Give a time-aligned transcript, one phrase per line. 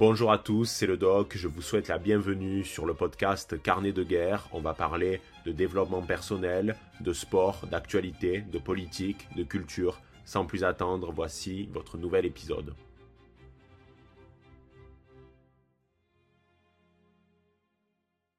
[0.00, 3.92] Bonjour à tous, c'est le doc, je vous souhaite la bienvenue sur le podcast Carnet
[3.92, 4.48] de guerre.
[4.50, 10.00] On va parler de développement personnel, de sport, d'actualité, de politique, de culture.
[10.24, 12.72] Sans plus attendre, voici votre nouvel épisode.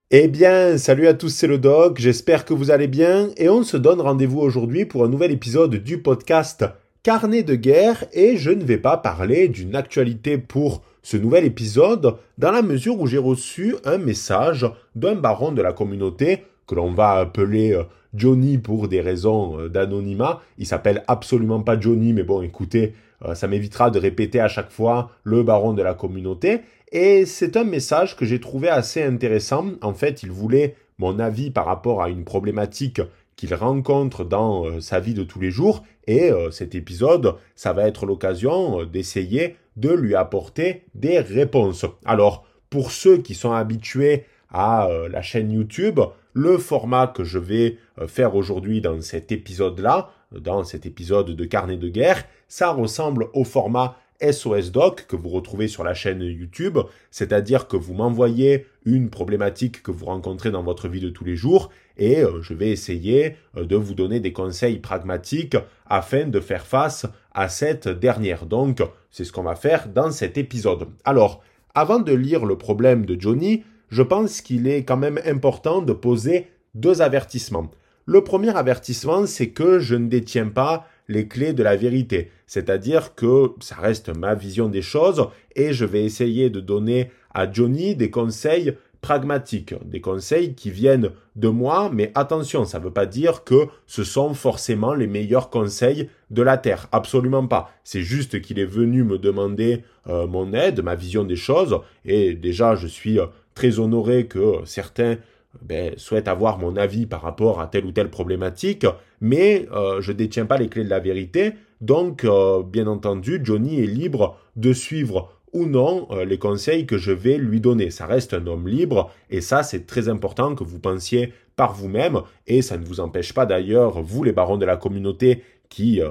[0.10, 3.62] Eh bien, salut à tous, c'est le doc, j'espère que vous allez bien et on
[3.62, 6.66] se donne rendez-vous aujourd'hui pour un nouvel épisode du podcast
[7.04, 12.16] Carnet de guerre et je ne vais pas parler d'une actualité pour ce nouvel épisode
[12.38, 16.94] dans la mesure où j'ai reçu un message d'un baron de la communauté que l'on
[16.94, 20.42] va appeler euh, Johnny pour des raisons euh, d'anonymat.
[20.58, 22.94] Il s'appelle absolument pas Johnny, mais bon, écoutez,
[23.26, 26.62] euh, ça m'évitera de répéter à chaque fois le baron de la communauté.
[26.92, 29.72] Et c'est un message que j'ai trouvé assez intéressant.
[29.82, 33.02] En fait, il voulait mon avis par rapport à une problématique
[33.36, 35.84] qu'il rencontre dans sa vie de tous les jours.
[36.12, 41.86] Et cet épisode, ça va être l'occasion d'essayer de lui apporter des réponses.
[42.06, 46.00] Alors, pour ceux qui sont habitués à euh, la chaîne YouTube,
[46.34, 51.46] le format que je vais euh, faire aujourd'hui dans cet épisode-là, dans cet épisode de
[51.46, 56.22] carnet de guerre, ça ressemble au format SOS Doc que vous retrouvez sur la chaîne
[56.22, 56.78] YouTube,
[57.10, 61.36] c'est-à-dire que vous m'envoyez une problématique que vous rencontrez dans votre vie de tous les
[61.36, 66.40] jours et euh, je vais essayer euh, de vous donner des conseils pragmatiques afin de
[66.40, 68.46] faire face à cette dernière.
[68.46, 70.88] Donc, c'est ce qu'on va faire dans cet épisode.
[71.06, 71.44] Alors,
[71.76, 75.94] avant de lire le problème de Johnny, je pense qu'il est quand même important de
[75.94, 77.70] poser deux avertissements.
[78.06, 82.32] Le premier avertissement, c'est que je ne détiens pas les clés de la vérité.
[82.48, 87.52] C'est-à-dire que ça reste ma vision des choses et je vais essayer de donner à
[87.52, 92.92] Johnny des conseils pragmatiques, des conseils qui viennent de moi, mais attention, ça ne veut
[92.92, 97.72] pas dire que ce sont forcément les meilleurs conseils de la Terre, absolument pas.
[97.84, 102.36] C'est juste qu'il est venu me demander euh, mon aide, ma vision des choses, et
[102.36, 105.18] déjà je suis euh, très honoré que certains
[105.62, 108.86] ben, souhaite avoir mon avis par rapport à telle ou telle problématique,
[109.20, 111.54] mais euh, je ne détiens pas les clés de la vérité.
[111.82, 112.28] Donc,
[112.72, 117.38] bien entendu, Johnny est libre de suivre ou non euh, les conseils que je vais
[117.38, 117.92] lui donner.
[117.92, 122.22] Ça reste un homme libre et ça, c'est très important que vous pensiez par vous-même
[122.48, 126.02] et ça ne vous empêche pas d'ailleurs, vous les barons de la communauté qui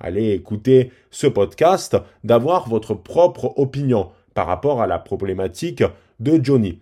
[0.00, 5.84] allez écouter ce podcast, d'avoir votre propre opinion par rapport à la problématique
[6.18, 6.80] de Johnny.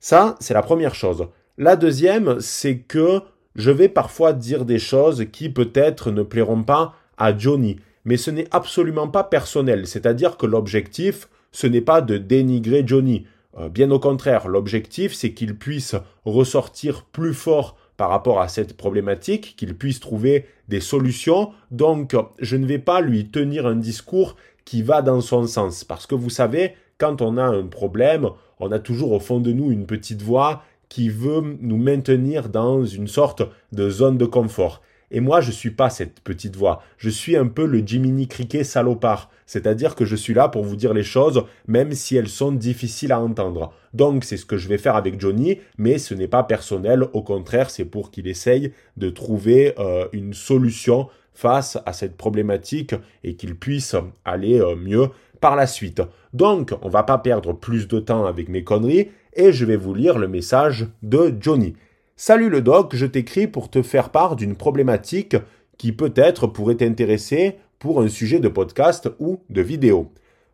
[0.00, 1.28] Ça, c'est la première chose.
[1.58, 3.20] La deuxième, c'est que
[3.54, 7.76] je vais parfois dire des choses qui peut-être ne plairont pas à Johnny.
[8.04, 9.86] Mais ce n'est absolument pas personnel.
[9.86, 13.24] C'est-à-dire que l'objectif, ce n'est pas de dénigrer Johnny.
[13.58, 15.96] Euh, bien au contraire, l'objectif, c'est qu'il puisse
[16.26, 21.52] ressortir plus fort par rapport à cette problématique, qu'il puisse trouver des solutions.
[21.70, 25.82] Donc, je ne vais pas lui tenir un discours qui va dans son sens.
[25.82, 28.28] Parce que vous savez, quand on a un problème,
[28.60, 32.84] on a toujours au fond de nous une petite voix qui veut nous maintenir dans
[32.84, 34.82] une sorte de zone de confort.
[35.10, 36.82] Et moi, je suis pas cette petite voix.
[36.98, 39.30] Je suis un peu le Jiminy Cricket salopard.
[39.46, 43.12] C'est-à-dire que je suis là pour vous dire les choses, même si elles sont difficiles
[43.12, 43.72] à entendre.
[43.94, 47.04] Donc, c'est ce que je vais faire avec Johnny, mais ce n'est pas personnel.
[47.12, 52.94] Au contraire, c'est pour qu'il essaye de trouver euh, une solution face à cette problématique
[53.22, 56.02] et qu'il puisse aller euh, mieux par la suite.
[56.32, 59.94] Donc, on va pas perdre plus de temps avec mes conneries et je vais vous
[59.94, 61.74] lire le message de Johnny.
[62.18, 65.36] Salut le doc, je t'écris pour te faire part d'une problématique
[65.76, 70.10] qui peut-être pourrait t'intéresser pour un sujet de podcast ou de vidéo.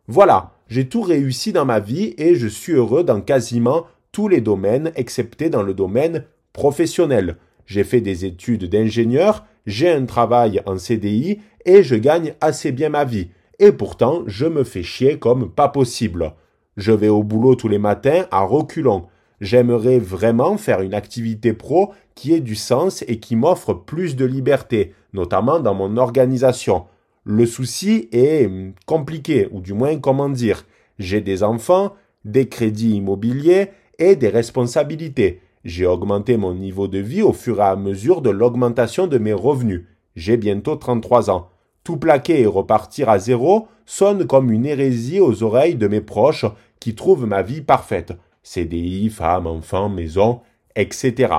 [0.09, 4.41] Voilà, j'ai tout réussi dans ma vie et je suis heureux dans quasiment tous les
[4.41, 7.37] domaines excepté dans le domaine professionnel.
[7.65, 12.89] J'ai fait des études d'ingénieur, j'ai un travail en CDI et je gagne assez bien
[12.89, 13.29] ma vie.
[13.59, 16.33] Et pourtant, je me fais chier comme pas possible.
[16.75, 19.05] Je vais au boulot tous les matins à reculons.
[19.43, 24.23] J'aimerais vraiment faire une activité pro qui ait du sens et qui m'offre plus de
[24.23, 26.85] liberté, notamment dans mon organisation.
[27.25, 30.65] Le souci est hum, compliqué, ou du moins comment dire.
[30.97, 31.91] J'ai des enfants,
[32.23, 35.41] des crédits immobiliers et des responsabilités.
[35.65, 39.33] J'ai augmenté mon niveau de vie au fur et à mesure de l'augmentation de mes
[39.33, 39.83] revenus.
[40.15, 41.49] J'ai bientôt 33 ans.
[41.83, 46.45] Tout plaquer et repartir à zéro sonne comme une hérésie aux oreilles de mes proches
[46.79, 48.13] qui trouvent ma vie parfaite.
[48.43, 50.41] CDI, femme, enfant, maison,
[50.75, 51.33] etc.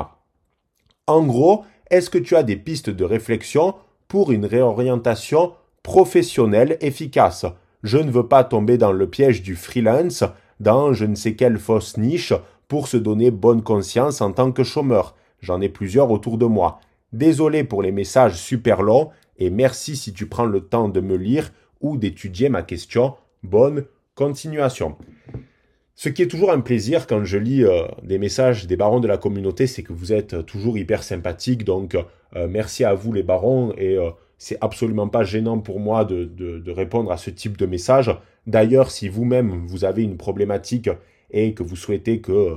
[1.07, 3.75] En gros, est-ce que tu as des pistes de réflexion
[4.09, 5.53] pour une réorientation
[5.83, 7.47] professionnelle efficace?
[7.83, 10.25] Je ne veux pas tomber dans le piège du freelance,
[10.61, 12.33] dans je ne sais quelle fausse niche
[12.69, 15.15] pour se donner bonne conscience en tant que chômeur.
[15.41, 16.81] J'en ai plusieurs autour de moi.
[17.13, 21.17] Désolé pour les messages super longs, et merci si tu prends le temps de me
[21.17, 21.51] lire
[21.81, 23.15] ou d'étudier ma question.
[23.43, 23.85] Bonne
[24.15, 24.97] continuation.
[25.97, 29.07] Ce qui est toujours un plaisir quand je lis euh, des messages des barons de
[29.07, 31.65] la communauté, c'est que vous êtes toujours hyper sympathiques.
[31.65, 36.05] Donc euh, merci à vous les barons et euh, c'est absolument pas gênant pour moi
[36.05, 38.11] de, de, répondre à ce type de message.
[38.49, 40.91] D'ailleurs, si vous-même vous avez une problématique
[41.31, 42.57] et que vous souhaitez que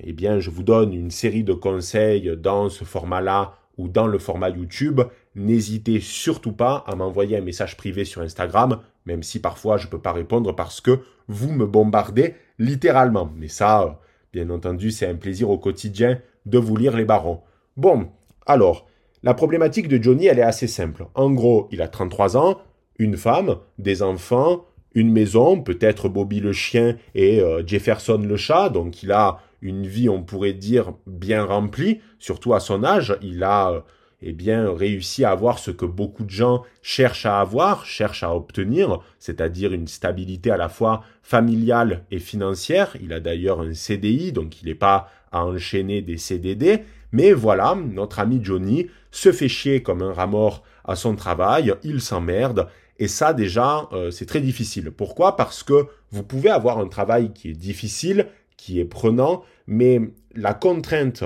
[0.00, 4.18] eh bien, je vous donne une série de conseils dans ce format-là ou dans le
[4.18, 5.00] format YouTube,
[5.34, 9.90] n'hésitez surtout pas à m'envoyer un message privé sur Instagram, même si parfois je ne
[9.90, 13.30] peux pas répondre parce que vous me bombardez littéralement.
[13.36, 14.00] Mais ça,
[14.32, 17.40] bien entendu, c'est un plaisir au quotidien de vous lire les barons.
[17.76, 18.08] Bon,
[18.46, 18.86] alors,
[19.22, 21.06] la problématique de Johnny, elle est assez simple.
[21.14, 22.58] En gros, il a 33 ans,
[22.98, 24.64] une femme, des enfants,
[24.94, 29.86] une maison, peut-être Bobby le chien et euh, Jefferson le chat, donc il a une
[29.86, 33.16] vie, on pourrait dire, bien remplie, surtout à son âge.
[33.22, 33.80] Il a euh,
[34.20, 38.34] eh bien, réussi à avoir ce que beaucoup de gens cherchent à avoir, cherchent à
[38.34, 42.96] obtenir, c'est-à-dire une stabilité à la fois familiale et financière.
[43.00, 46.84] Il a d'ailleurs un CDI, donc il n'est pas à enchaîner des CDD.
[47.12, 51.74] Mais voilà, notre ami Johnny se fait chier comme un rat mort à son travail,
[51.84, 52.68] il s'emmerde,
[52.98, 54.90] et ça déjà, euh, c'est très difficile.
[54.90, 55.36] Pourquoi?
[55.36, 58.26] Parce que vous pouvez avoir un travail qui est difficile,
[58.56, 60.00] qui est prenant, mais
[60.34, 61.24] la contrainte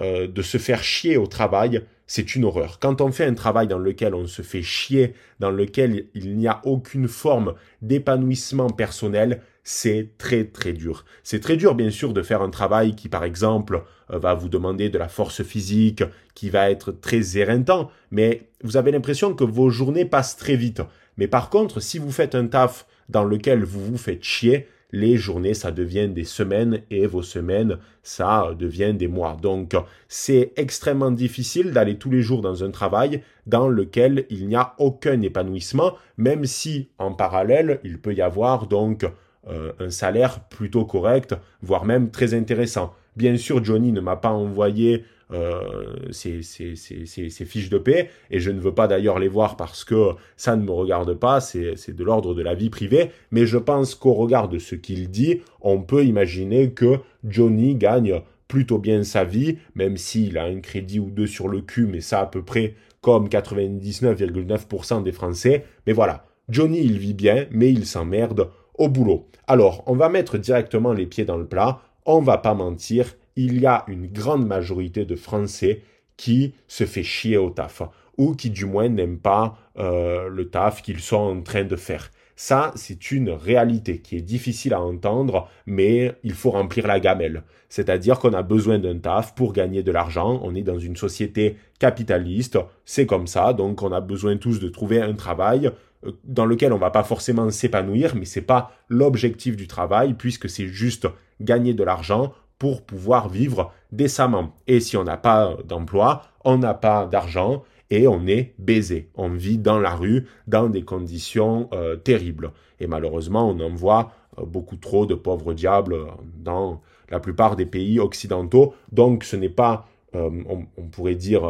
[0.00, 2.78] euh, de se faire chier au travail, c'est une horreur.
[2.80, 6.46] Quand on fait un travail dans lequel on se fait chier, dans lequel il n'y
[6.46, 11.04] a aucune forme d'épanouissement personnel, c'est très très dur.
[11.22, 14.50] C'est très dur bien sûr de faire un travail qui par exemple euh, va vous
[14.50, 16.04] demander de la force physique,
[16.34, 20.82] qui va être très éreintant, mais vous avez l'impression que vos journées passent très vite.
[21.16, 25.16] Mais par contre, si vous faites un taf dans lequel vous vous faites chier, les
[25.16, 29.36] journées, ça devient des semaines et vos semaines, ça devient des mois.
[29.42, 29.74] Donc,
[30.06, 34.74] c'est extrêmement difficile d'aller tous les jours dans un travail dans lequel il n'y a
[34.78, 39.04] aucun épanouissement, même si en parallèle, il peut y avoir donc
[39.48, 42.94] euh, un salaire plutôt correct, voire même très intéressant.
[43.16, 48.60] Bien sûr, Johnny ne m'a pas envoyé euh, ces, fiches de paix, et je ne
[48.60, 52.34] veux pas d'ailleurs les voir parce que ça ne me regarde pas, c'est de l'ordre
[52.34, 56.04] de la vie privée, mais je pense qu'au regard de ce qu'il dit, on peut
[56.04, 61.26] imaginer que Johnny gagne plutôt bien sa vie, même s'il a un crédit ou deux
[61.26, 65.64] sur le cul, mais ça à peu près comme 99,9% des Français.
[65.86, 69.28] Mais voilà, Johnny il vit bien, mais il s'emmerde au boulot.
[69.46, 73.60] Alors, on va mettre directement les pieds dans le plat, on va pas mentir, il
[73.60, 75.82] y a une grande majorité de Français
[76.16, 77.82] qui se fait chier au taf
[78.16, 82.10] ou qui du moins n'aiment pas euh, le taf qu'ils sont en train de faire.
[82.36, 87.44] Ça, c'est une réalité qui est difficile à entendre, mais il faut remplir la gamelle.
[87.68, 90.40] C'est-à-dire qu'on a besoin d'un taf pour gagner de l'argent.
[90.42, 94.68] On est dans une société capitaliste, c'est comme ça, donc on a besoin tous de
[94.68, 95.70] trouver un travail
[96.04, 100.48] euh, dans lequel on va pas forcément s'épanouir, mais c'est pas l'objectif du travail puisque
[100.48, 101.06] c'est juste
[101.40, 104.54] gagner de l'argent pour pouvoir vivre décemment.
[104.66, 109.10] Et si on n'a pas d'emploi, on n'a pas d'argent et on est baisé.
[109.14, 112.52] On vit dans la rue dans des conditions euh, terribles.
[112.80, 115.96] Et malheureusement, on en voit euh, beaucoup trop de pauvres diables
[116.36, 116.80] dans
[117.10, 118.74] la plupart des pays occidentaux.
[118.90, 121.44] Donc ce n'est pas, euh, on, pourrait dire,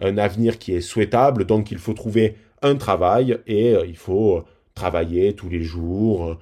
[0.00, 1.44] un avenir qui est souhaitable.
[1.44, 4.44] Donc il faut trouver un travail et il faut
[4.74, 6.38] travailler tous les jours,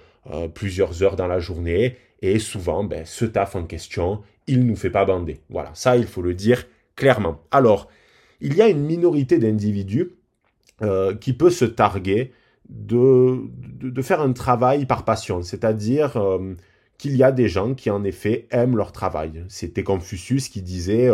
[0.55, 4.91] plusieurs heures dans la journée et souvent, ben, ce taf en question, il nous fait
[4.91, 5.41] pas bander.
[5.51, 6.65] Voilà, ça, il faut le dire
[6.97, 7.41] clairement.
[7.51, 7.89] Alors,
[8.41, 10.13] il y a une minorité d'individus
[10.83, 12.33] euh, qui peut se targuer
[12.71, 13.43] de,
[14.01, 16.55] faire un travail par passion, c'est-à-dire euh,
[16.97, 19.45] qu'il y a des gens qui, en effet, aiment leur travail.
[19.49, 21.11] C'était Confucius qui disait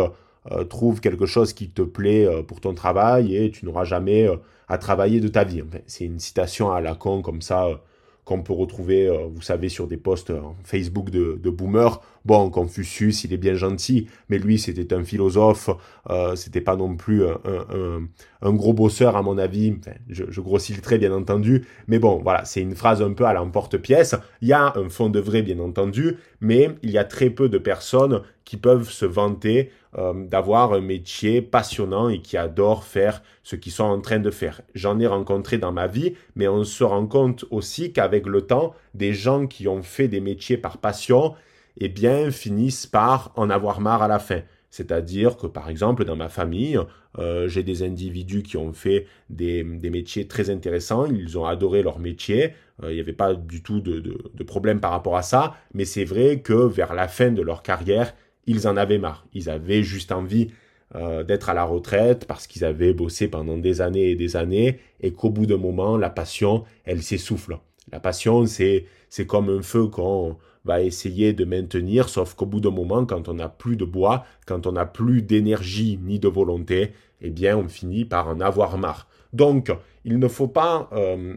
[0.51, 4.29] euh, trouve quelque chose qui te plaît pour ton travail et tu n'auras jamais
[4.69, 5.63] à travailler de ta vie.
[5.87, 7.83] c'est une citation à la con comme ça
[8.31, 10.33] qu'on peut retrouver, euh, vous savez, sur des posts
[10.63, 12.01] Facebook de, de boomers.
[12.25, 15.69] Bon, Confucius, il est bien gentil, mais lui, c'était un philosophe,
[16.11, 19.75] euh, c'était pas non plus un, gros bosseur, à mon avis.
[20.09, 23.25] je, je grossis le trait, bien entendu, mais bon, voilà, c'est une phrase un peu
[23.25, 24.15] à l'emporte-pièce.
[24.43, 27.49] Il y a un fond de vrai, bien entendu, mais il y a très peu
[27.49, 33.23] de personnes qui peuvent se vanter euh, d'avoir un métier passionnant et qui adorent faire
[33.43, 34.61] ce qu'ils sont en train de faire.
[34.75, 38.75] J'en ai rencontré dans ma vie, mais on se rend compte aussi qu'avec le temps,
[38.95, 41.35] des gens qui ont fait des métiers par passion,
[41.79, 44.43] eh bien, finissent par en avoir marre à la fin.
[44.71, 46.79] C'est-à-dire que, par exemple, dans ma famille,
[47.19, 51.99] euh, j'ai des individus qui ont fait des, métiers très intéressants, ils ont adoré leur
[51.99, 52.53] métier,
[52.85, 56.05] euh, il n'y avait pas du tout de, problème par rapport à ça, mais c'est
[56.05, 58.15] vrai que vers la fin de leur carrière,
[58.47, 59.27] ils en avaient marre.
[59.33, 60.49] Ils avaient juste envie
[60.95, 64.81] euh, d'être à la retraite parce qu'ils avaient bossé pendant des années et des années
[65.01, 67.59] et qu'au bout d'un moment, la passion, elle s'essouffle.
[67.93, 72.61] La passion, c'est, c'est comme un feu qu'on va essayer de maintenir, sauf qu'au bout
[72.61, 76.29] d'un moment, quand on n'a plus de bois, quand on n'a plus d'énergie ni de
[76.29, 79.09] volonté, eh bien, on finit par en avoir marre.
[79.33, 79.73] Donc,
[80.05, 81.37] il ne faut pas euh,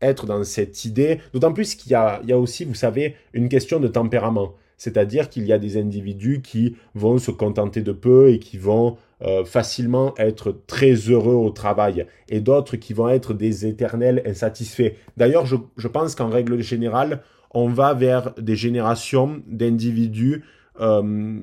[0.00, 3.88] être dans cette idée, d'autant plus qu'il y a, aussi, vous savez, une question de
[3.88, 4.54] tempérament.
[4.80, 8.96] C'est-à-dire qu'il y a des individus qui vont se contenter de peu et qui vont
[9.20, 14.92] euh, facilement être très heureux au travail et d'autres qui vont être des éternels insatisfaits.
[15.18, 17.20] D'ailleurs, je, je pense qu'en règle générale,
[17.52, 20.44] on va vers des générations d'individus
[20.80, 21.38] euh,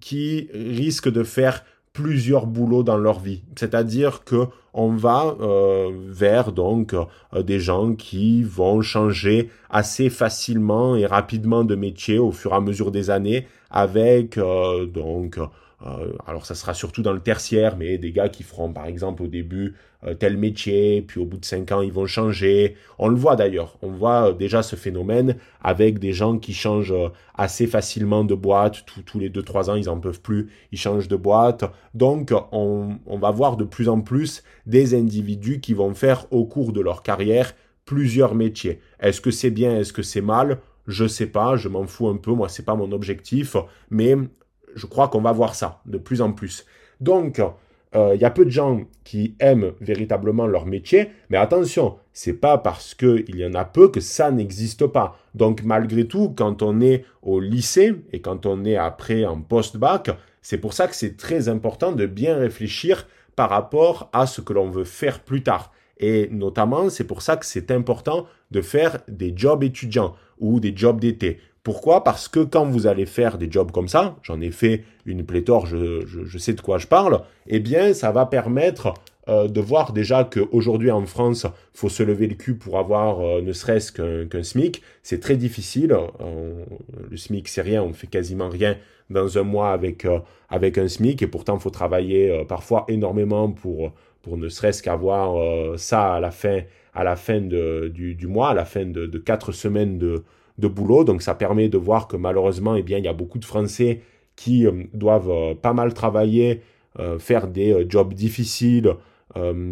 [0.00, 3.42] qui risquent de faire plusieurs boulots dans leur vie.
[3.56, 10.94] C'est-à-dire que on va euh, vers donc euh, des gens qui vont changer assez facilement
[10.94, 15.38] et rapidement de métier au fur et à mesure des années avec donc
[15.86, 19.22] euh, alors ça sera surtout dans le tertiaire, mais des gars qui feront par exemple
[19.22, 19.76] au début
[20.18, 22.76] tel métier, puis au bout de cinq ans ils vont changer.
[22.98, 26.94] On le voit d'ailleurs, on voit euh, déjà ce phénomène avec des gens qui changent
[27.34, 31.08] assez facilement de boîte, tous les deux trois ans ils en peuvent plus, ils changent
[31.08, 31.64] de boîte.
[31.94, 36.44] Donc on, on va voir de plus en plus des individus qui vont faire au
[36.44, 37.54] cours de leur carrière
[37.84, 38.80] plusieurs métiers.
[39.00, 40.60] Est-ce que c'est bien, est-ce que c'est mal?
[40.86, 43.56] Je sais pas, je m'en fous un peu, moi c'est pas mon objectif,
[43.90, 44.16] mais
[44.74, 46.64] je crois qu'on va voir ça de plus en plus.
[47.00, 47.40] Donc,
[47.94, 52.34] euh, il y a peu de gens qui aiment véritablement leur métier, mais attention, c'est
[52.34, 55.18] pas parce qu'il y en a peu que ça n'existe pas.
[55.34, 60.10] Donc, malgré tout, quand on est au lycée et quand on est après en post-bac,
[60.42, 64.52] c'est pour ça que c'est très important de bien réfléchir par rapport à ce que
[64.52, 65.72] l'on veut faire plus tard.
[65.98, 70.74] Et notamment, c'est pour ça que c'est important de faire des jobs étudiants ou des
[70.74, 71.40] jobs d'été.
[71.62, 72.04] Pourquoi?
[72.04, 75.66] Parce que quand vous allez faire des jobs comme ça, j'en ai fait une pléthore,
[75.66, 78.94] je, sais de quoi je parle, eh bien, ça va permettre
[79.28, 83.42] euh, de voir déjà qu'aujourd'hui en France, faut se lever le cul pour avoir euh,
[83.42, 84.82] ne serait-ce qu'un SMIC.
[85.02, 85.94] C'est très difficile.
[87.10, 88.76] le SMIC, c'est rien, on fait quasiment rien
[89.10, 93.92] dans un mois avec, euh, avec un SMIC et pourtant, faut travailler parfois énormément pour,
[94.22, 96.60] pour ne serait-ce qu'avoir ça à la fin,
[96.94, 100.24] à la fin du, du, mois, à la fin de, de quatre semaines de,
[100.60, 101.04] de boulot.
[101.04, 104.02] Donc ça permet de voir que malheureusement, eh bien, il y a beaucoup de Français
[104.40, 106.62] qui euh, doivent euh, pas mal travailler,
[106.98, 108.94] euh, faire des jobs difficiles,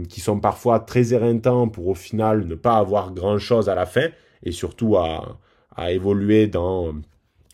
[0.08, 4.06] qui sont parfois très éreintants pour au final ne pas avoir grand-chose à la fin
[4.44, 5.36] et surtout à,
[5.90, 6.94] évoluer dans,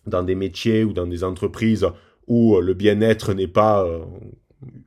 [0.07, 1.87] dans des métiers ou dans des entreprises
[2.27, 3.87] où le bien-être n'est pas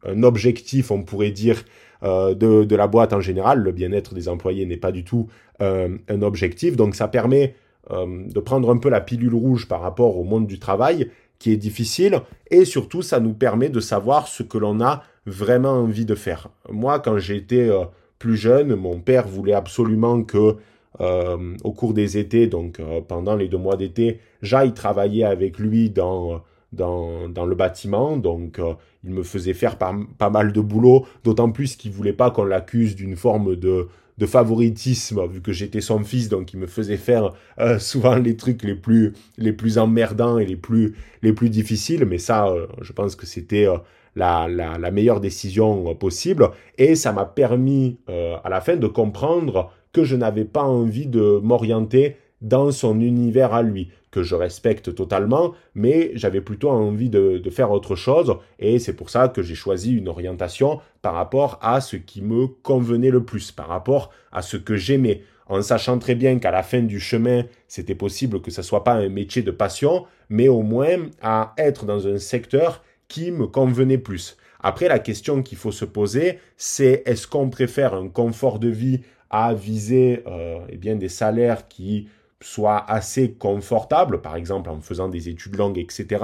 [0.06, 1.64] un objectif, on pourrait dire,
[2.04, 3.62] de, de, la boîte en général.
[3.62, 5.28] Le bien-être des employés n'est pas du tout
[5.60, 6.76] un objectif.
[6.76, 7.56] Donc ça permet
[7.90, 11.58] de prendre un peu la pilule rouge par rapport au monde du travail, qui est
[11.58, 16.16] difficile, et surtout ça nous permet de savoir ce que l'on a vraiment envie de
[16.16, 16.50] faire.
[16.70, 17.86] Moi, quand j'étais euh,
[18.20, 20.56] plus jeune, mon père voulait absolument que
[21.00, 25.90] euh, au cours des étés, donc pendant les deux mois d'été, j'aille travailler avec lui
[25.90, 26.42] dans
[26.74, 28.60] dans, dans le bâtiment, donc
[29.04, 32.44] il me faisait faire pas, pas mal de boulot, d'autant plus qu'il voulait pas qu'on
[32.44, 36.98] l'accuse d'une forme de de favoritisme vu que j'étais son fils donc il me faisait
[36.98, 41.50] faire euh, souvent les trucs les plus les plus emmerdants et les plus les plus
[41.50, 42.06] difficiles.
[42.06, 43.78] Mais ça euh, je pense que c'était euh,
[44.16, 46.50] la, la, la, meilleure décision possible.
[46.80, 51.40] Et ça m'a permis à la fin de comprendre que je n'avais pas envie de
[51.44, 57.42] m'orienter dans son univers à lui que je respecte totalement, mais j'avais plutôt envie de,
[57.50, 61.82] faire autre chose, et c'est pour ça que j'ai choisi une orientation par rapport à
[61.82, 66.16] ce qui me convenait le plus, par rapport à ce que j'aimais, en sachant très
[66.16, 69.52] bien qu'à la fin du chemin, c'était possible que ce soit pas un métier de
[69.52, 74.38] passion, mais au moins à être dans un secteur qui me convenait plus.
[74.60, 79.02] Après, la question qu'il faut se poser, c'est est-ce qu'on préfère un confort de vie
[79.30, 82.08] à viser euh, eh bien, des salaires qui
[82.42, 86.24] soit assez confortable, par exemple en faisant des études longues, etc.,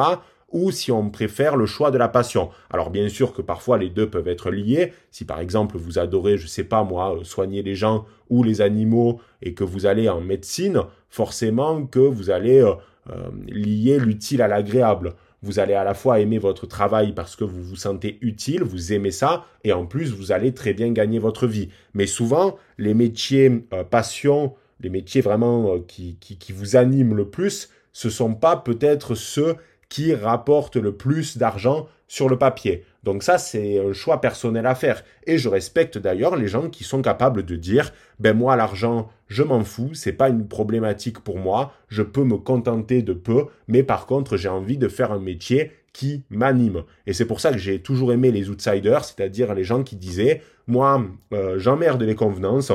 [0.54, 2.52] ou si on préfère le choix de la passion.
[2.70, 4.94] Alors bien sûr que parfois les deux peuvent être liés.
[5.12, 8.62] Si par exemple vous adorez, je sais pas moi, euh, soigner les gens ou les
[8.62, 12.76] animaux et que vous allez en médecine, forcément que vous allez euh,
[13.10, 15.16] euh, lier l'utile à l'agréable.
[15.42, 18.94] Vous allez à la fois aimer votre travail parce que vous vous sentez utile, vous
[18.94, 21.68] aimez ça, et en plus vous allez très bien gagner votre vie.
[21.94, 23.50] Mais souvent, les métiers
[23.90, 29.16] passion les métiers vraiment euh, qui, qui, vous animent le plus, ce sont pas peut-être
[29.16, 29.56] ceux
[29.90, 32.84] qui rapportent le plus d'argent sur le papier.
[33.04, 35.04] Donc ça, c'est un choix personnel à faire.
[35.26, 39.44] Et je respecte d'ailleurs les gens qui sont capables de dire, ben moi, l'argent, je
[39.44, 43.84] m'en fous, c'est pas une problématique pour moi, je peux me contenter de peu, mais
[43.84, 46.84] par contre, j'ai envie de faire un métier qui m'anime.
[47.06, 50.42] Et c'est pour ça que j'ai toujours aimé les outsiders, c'est-à-dire les gens qui disaient,
[50.68, 52.72] moi, euh, j'emmerde les convenances,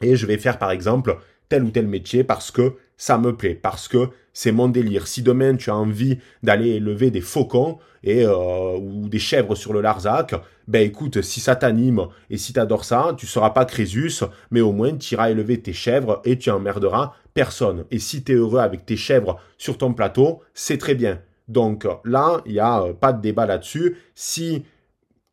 [0.00, 3.54] et je vais faire par exemple tel ou tel métier parce que ça me plaît
[3.54, 5.06] parce que c'est mon délire.
[5.06, 9.72] Si demain tu as envie d'aller élever des faucons et euh, ou des chèvres sur
[9.72, 10.34] le Larzac,
[10.68, 14.72] ben écoute, si ça t'anime et si t'adores ça, tu seras pas Crésus, mais au
[14.72, 17.84] moins tu iras élever tes chèvres et tu emmerderas personne.
[17.90, 21.20] Et si tu es heureux avec tes chèvres sur ton plateau, c'est très bien.
[21.48, 23.96] Donc là, il n'y a euh, pas de débat là-dessus.
[24.14, 24.64] Si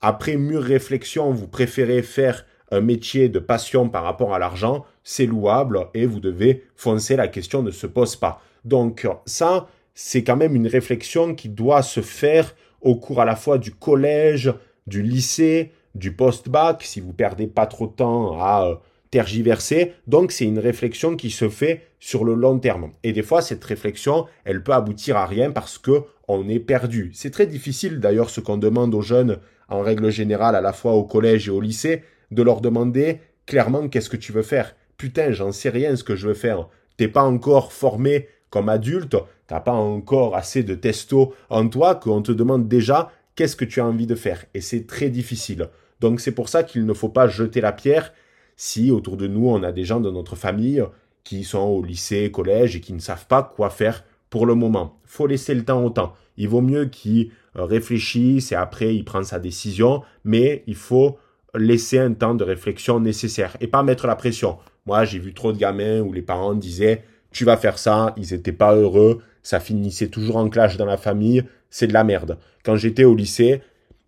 [0.01, 5.25] après mûre réflexion, vous préférez faire un métier de passion par rapport à l'argent, c'est
[5.25, 8.41] louable et vous devez foncer, la question ne se pose pas.
[8.65, 13.35] Donc ça, c'est quand même une réflexion qui doit se faire au cours à la
[13.35, 14.53] fois du collège,
[14.85, 18.75] du lycée, du post-bac, si vous perdez pas trop de temps à euh,
[19.09, 19.93] tergiverser.
[20.05, 22.91] Donc c'est une réflexion qui se fait sur le long terme.
[23.03, 27.11] Et des fois, cette réflexion, elle peut aboutir à rien parce que on est perdu.
[27.13, 30.93] C'est très difficile d'ailleurs ce qu'on demande aux jeunes en règle générale à la fois
[30.93, 34.75] au collège et au lycée, de leur demander clairement qu'est-ce que tu veux faire.
[34.97, 36.67] Putain, j'en sais rien ce que je veux faire.
[36.97, 39.15] T'es pas encore formé comme adulte,
[39.47, 43.79] t'as pas encore assez de testo en toi qu'on te demande déjà qu'est-ce que tu
[43.79, 44.45] as envie de faire.
[44.53, 45.69] Et c'est très difficile.
[45.99, 48.13] Donc c'est pour ça qu'il ne faut pas jeter la pierre
[48.55, 50.83] si autour de nous on a des gens de notre famille
[51.23, 54.99] qui sont au lycée, collège et qui ne savent pas quoi faire pour le moment.
[55.05, 56.13] Faut laisser le temps au temps.
[56.37, 61.17] Il vaut mieux qu'ils réfléchissent et après il prend sa décision, mais il faut
[61.57, 64.57] laisser un temps de réflexion nécessaire et pas mettre la pression.
[64.85, 68.33] Moi, j'ai vu trop de gamins où les parents disaient tu vas faire ça, ils
[68.33, 72.37] n'étaient pas heureux, ça finissait toujours en clash dans la famille, c'est de la merde.
[72.63, 73.61] Quand j'étais au lycée,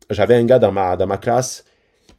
[0.10, 1.65] j'avais un gars dans ma, dans ma classe,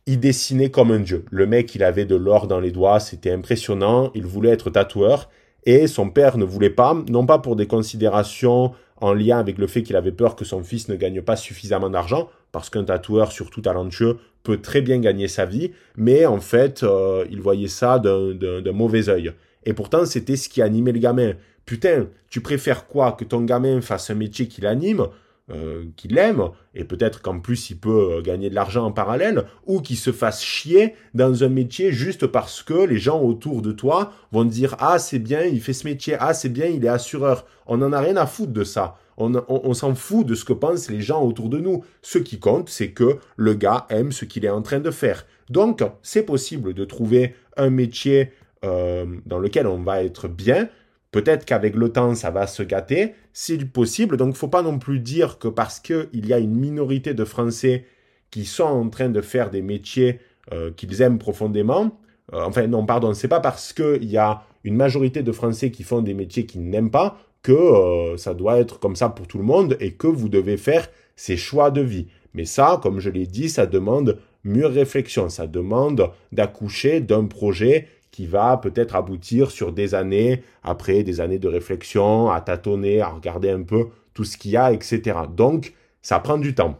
[0.06, 1.24] il dessinait comme un dieu.
[1.30, 5.28] Le mec, il avait de l'or dans les doigts, c'était impressionnant, il voulait être tatoueur,
[5.64, 9.66] et son père ne voulait pas, non pas pour des considérations en lien avec le
[9.66, 13.32] fait qu'il avait peur que son fils ne gagne pas suffisamment d'argent, parce qu'un tatoueur,
[13.32, 17.98] surtout talentueux, peut très bien gagner sa vie, mais en fait, euh, il voyait ça
[17.98, 19.32] d'un mauvais œil.
[19.64, 21.32] Et pourtant, c'était ce qui animait le gamin.
[21.66, 25.06] Putain, tu préfères quoi Que ton gamin fasse un métier qui l'anime
[25.52, 29.46] euh, qu'il aime, et peut-être qu'en plus il peut euh, gagner de l'argent en parallèle,
[29.66, 33.72] ou qu'il se fasse chier dans un métier juste parce que les gens autour de
[33.72, 36.88] toi vont dire Ah, c'est bien, il fait ce métier, ah, c'est bien, il est
[36.88, 37.46] assureur.
[37.66, 38.96] On n'en a rien à foutre de ça.
[39.16, 41.84] On, s'en fout de ce que pensent les gens autour de nous.
[42.00, 45.26] Ce qui compte, c'est que le gars aime ce qu'il est en train de faire.
[45.50, 48.32] Donc, c'est possible de trouver un métier
[48.64, 50.68] euh, dans lequel on va être bien,
[51.10, 54.16] Peut-être qu'avec le temps, ça va se gâter, c'est possible.
[54.16, 57.84] Donc, faut pas non plus dire que parce qu'il y a une minorité de Français
[58.30, 60.20] qui sont en train de faire des métiers
[60.52, 61.98] euh, qu'ils aiment profondément,
[62.32, 65.82] euh, enfin non, pardon, c'est pas parce qu'il y a une majorité de Français qui
[65.82, 69.38] font des métiers qu'ils n'aiment pas que euh, ça doit être comme ça pour tout
[69.38, 72.08] le monde et que vous devez faire ces choix de vie.
[72.34, 77.88] Mais ça, comme je l'ai dit, ça demande mûre réflexion, ça demande d'accoucher d'un projet
[78.10, 83.08] qui va peut-être aboutir sur des années, après des années de réflexion, à tâtonner, à
[83.08, 85.18] regarder un peu tout ce qu'il y a, etc.
[85.34, 86.78] Donc, ça prend du temps.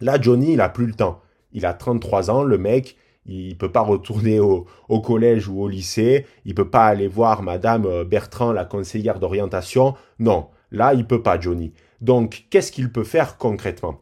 [0.00, 1.20] Là, Johnny, il a plus le temps.
[1.52, 4.66] Il a 33 ans, le mec, il peut pas retourner au,
[5.00, 9.94] collège ou au lycée, il peut pas aller voir Madame Bertrand, la conseillère d'orientation.
[10.18, 11.72] Non, là, il peut pas, Johnny.
[12.00, 14.00] Donc, qu'est-ce qu'il peut faire concrètement?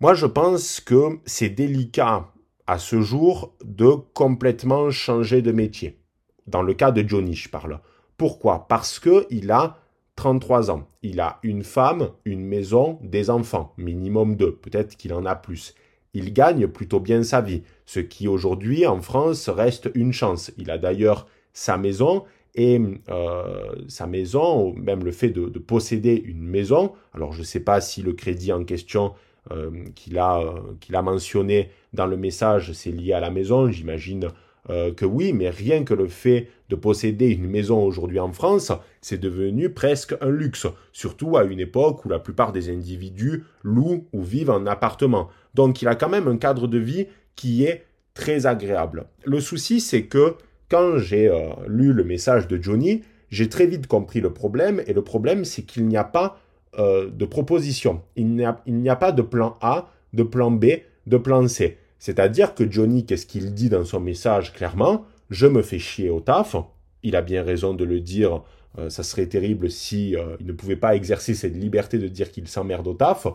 [0.00, 2.28] Moi, je pense que c'est délicat
[2.66, 6.00] à ce jour de complètement changer de métier.
[6.46, 7.80] Dans le cas de Johnny, je parle.
[8.16, 8.66] Pourquoi?
[8.68, 9.78] Parce que il a
[10.16, 10.88] 33 ans.
[11.02, 14.56] Il a une femme, une maison, des enfants, minimum deux.
[14.56, 15.74] Peut-être qu'il en a plus.
[16.14, 20.50] Il gagne plutôt bien sa vie, ce qui aujourd'hui en France reste une chance.
[20.56, 26.14] Il a d'ailleurs sa maison et euh, sa maison, même le fait de, de posséder
[26.14, 26.92] une maison.
[27.12, 29.12] Alors je ne sais pas si le crédit en question
[29.52, 33.70] euh, qu'il a, euh, qu'il a mentionné dans le message, c'est lié à la maison,
[33.70, 34.28] j'imagine
[34.70, 38.72] euh, que oui, mais rien que le fait de posséder une maison aujourd'hui en France,
[39.00, 44.06] c'est devenu presque un luxe, surtout à une époque où la plupart des individus louent
[44.12, 45.28] ou vivent en appartement.
[45.54, 49.06] Donc il a quand même un cadre de vie qui est très agréable.
[49.24, 50.34] Le souci, c'est que
[50.68, 51.30] quand j'ai
[51.68, 55.62] lu le message de Johnny, j'ai très vite compris le problème, et le problème, c'est
[55.62, 56.40] qu'il n'y a pas
[56.78, 58.02] euh, de proposition.
[58.16, 60.66] Il n'y a, pas de plan A, de plan B,
[61.06, 61.78] de plan C.
[61.98, 66.20] C'est-à-dire que Johnny, qu'est-ce qu'il dit dans son message clairement Je me fais chier au
[66.20, 66.56] taf.
[67.02, 68.42] Il a bien raison de le dire.
[68.78, 72.30] Euh, ça serait terrible si euh, il ne pouvait pas exercer cette liberté de dire
[72.30, 73.26] qu'il s'emmerde au taf.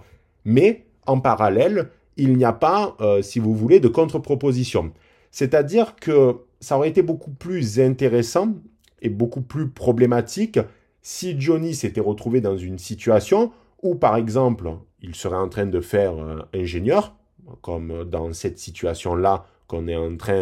[0.46, 4.92] Mais en parallèle, il n'y a pas, si vous voulez, de contre-proposition.
[5.32, 8.54] C'est-à-dire que ça aurait été beaucoup plus intéressant
[9.02, 10.60] et beaucoup plus problématique
[11.02, 14.72] si Johnny s'était retrouvé dans une situation où, par exemple,
[15.02, 17.16] il serait en train de faire euh, ingénieur,
[17.62, 20.34] comme dans cette situation-là qu'on est en train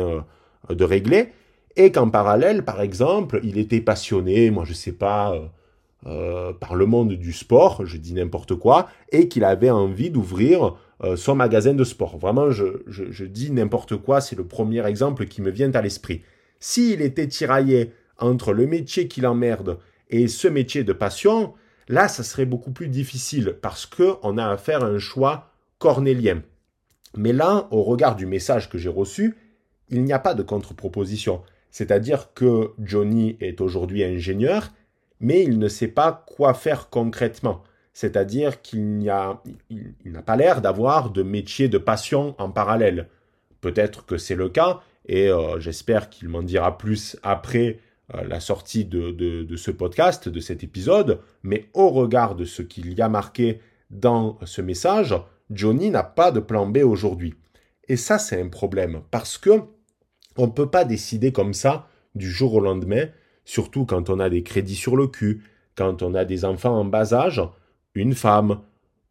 [0.70, 1.30] euh, de régler,
[1.76, 5.46] et qu'en parallèle, par exemple, il était passionné, moi je sais pas, euh,
[6.08, 10.76] euh, par le monde du sport, je dis n'importe quoi, et qu'il avait envie d'ouvrir
[11.16, 12.18] son magasin de sport.
[12.18, 16.24] Vraiment, je, je dis n'importe quoi, c'est le premier exemple qui me vient à l'esprit.
[16.60, 21.54] S'il était tiraillé entre le métier qui l'emmerde et ce métier de passion,
[21.88, 26.42] là, ça serait beaucoup plus difficile parce qu'on a à faire un choix cornélien.
[27.18, 29.36] Mais là, au regard du message que j'ai reçu,
[29.90, 31.42] il n'y a pas de contre-proposition.
[31.72, 34.72] C'est-à-dire que Johnny est aujourd'hui ingénieur,
[35.20, 37.64] mais il ne sait pas quoi faire concrètement.
[37.94, 43.08] C'est-à-dire qu'il n'a pas l'air d'avoir de métier de passion en parallèle.
[43.62, 47.80] Peut-être que c'est le cas, et euh, j'espère qu'il m'en dira plus après
[48.16, 52.62] euh, la sortie de, de, ce podcast, de cet épisode, mais au regard de ce
[52.62, 55.16] qu'il y a marqué dans ce message,
[55.50, 57.34] Johnny n'a pas de plan B aujourd'hui.
[57.88, 59.62] Et ça, c'est un problème, parce que
[60.38, 63.08] on ne peut pas décider comme ça du jour au lendemain,
[63.46, 65.44] surtout quand on a des crédits sur le cul,
[65.76, 67.42] quand on a des enfants en bas âge,
[67.96, 68.60] une femme,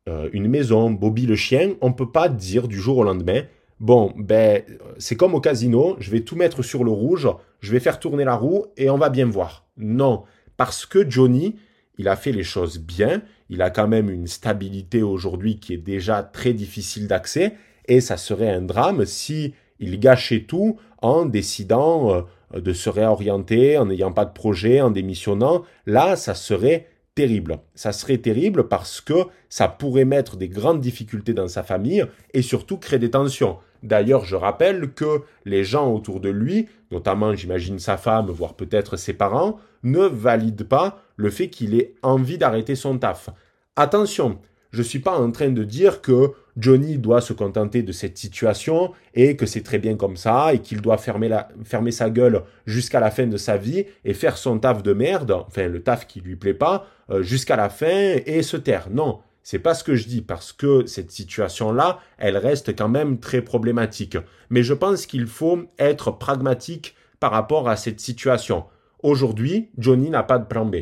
[0.08, 3.42] euh, une maison, Bobby le chien, on ne peut pas dire du jour au lendemain,
[3.80, 4.62] bon, ben,
[4.98, 7.28] c'est comme au casino, je vais tout mettre sur le rouge,
[7.60, 9.66] je vais faire tourner la roue et on va bien voir.
[9.76, 10.24] Non,
[10.56, 11.56] parce que Johnny,
[11.98, 15.78] il a fait les choses bien, il a quand même une stabilité aujourd'hui qui est
[15.78, 17.54] déjà très difficile d'accès,
[17.86, 22.12] et ça serait un drame si il gâchait tout en décidant
[22.54, 25.62] euh, de se réorienter, en n'ayant pas de projet, en démissionnant.
[25.86, 27.58] Là, ça serait terrible.
[27.74, 32.42] Ça serait terrible parce que ça pourrait mettre des grandes difficultés dans sa famille et
[32.42, 33.58] surtout créer des tensions.
[33.82, 38.96] D'ailleurs, je rappelle que les gens autour de lui, notamment j'imagine sa femme, voire peut-être
[38.96, 43.28] ses parents, ne valident pas le fait qu'il ait envie d'arrêter son taf.
[43.76, 44.38] Attention,
[44.70, 48.18] je ne suis pas en train de dire que Johnny doit se contenter de cette
[48.18, 52.10] situation et que c'est très bien comme ça et qu'il doit fermer, la, fermer sa
[52.10, 55.82] gueule jusqu'à la fin de sa vie et faire son taf de merde, enfin le
[55.82, 58.88] taf qui lui plaît pas, euh, jusqu'à la fin et se taire.
[58.90, 63.18] Non, c'est pas ce que je dis parce que cette situation-là, elle reste quand même
[63.18, 64.18] très problématique.
[64.50, 68.64] Mais je pense qu'il faut être pragmatique par rapport à cette situation.
[69.02, 70.76] Aujourd'hui, Johnny n'a pas de plan B.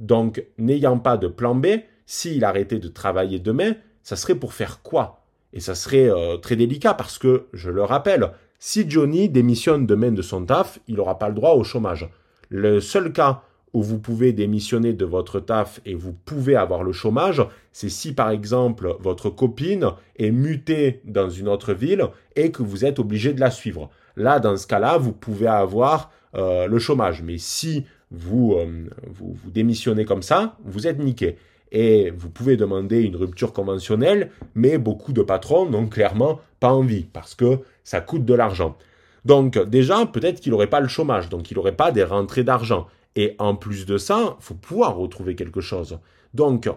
[0.00, 1.66] Donc, n'ayant pas de plan B,
[2.06, 5.24] s'il arrêtait de travailler demain, ça serait pour faire quoi?
[5.52, 10.12] Et ça serait euh, très délicat parce que, je le rappelle, si Johnny démissionne demain
[10.12, 12.08] de son taf, il n'aura pas le droit au chômage.
[12.48, 13.42] Le seul cas
[13.74, 18.14] où vous pouvez démissionner de votre taf et vous pouvez avoir le chômage, c'est si
[18.14, 23.32] par exemple votre copine est mutée dans une autre ville et que vous êtes obligé
[23.32, 23.90] de la suivre.
[24.16, 27.22] Là, dans ce cas-là, vous pouvez avoir euh, le chômage.
[27.22, 31.36] Mais si vous, euh, vous, vous démissionnez comme ça, vous êtes niqué
[31.70, 37.04] et vous pouvez demander une rupture conventionnelle, mais beaucoup de patrons n'ont clairement pas envie
[37.04, 38.76] parce que ça coûte de l'argent.
[39.24, 42.86] Donc déjà, peut-être qu'il n'aurait pas le chômage, donc il n'aurait pas des rentrées d'argent.
[43.16, 45.98] Et en plus de ça, il faut pouvoir retrouver quelque chose.
[46.34, 46.70] Donc,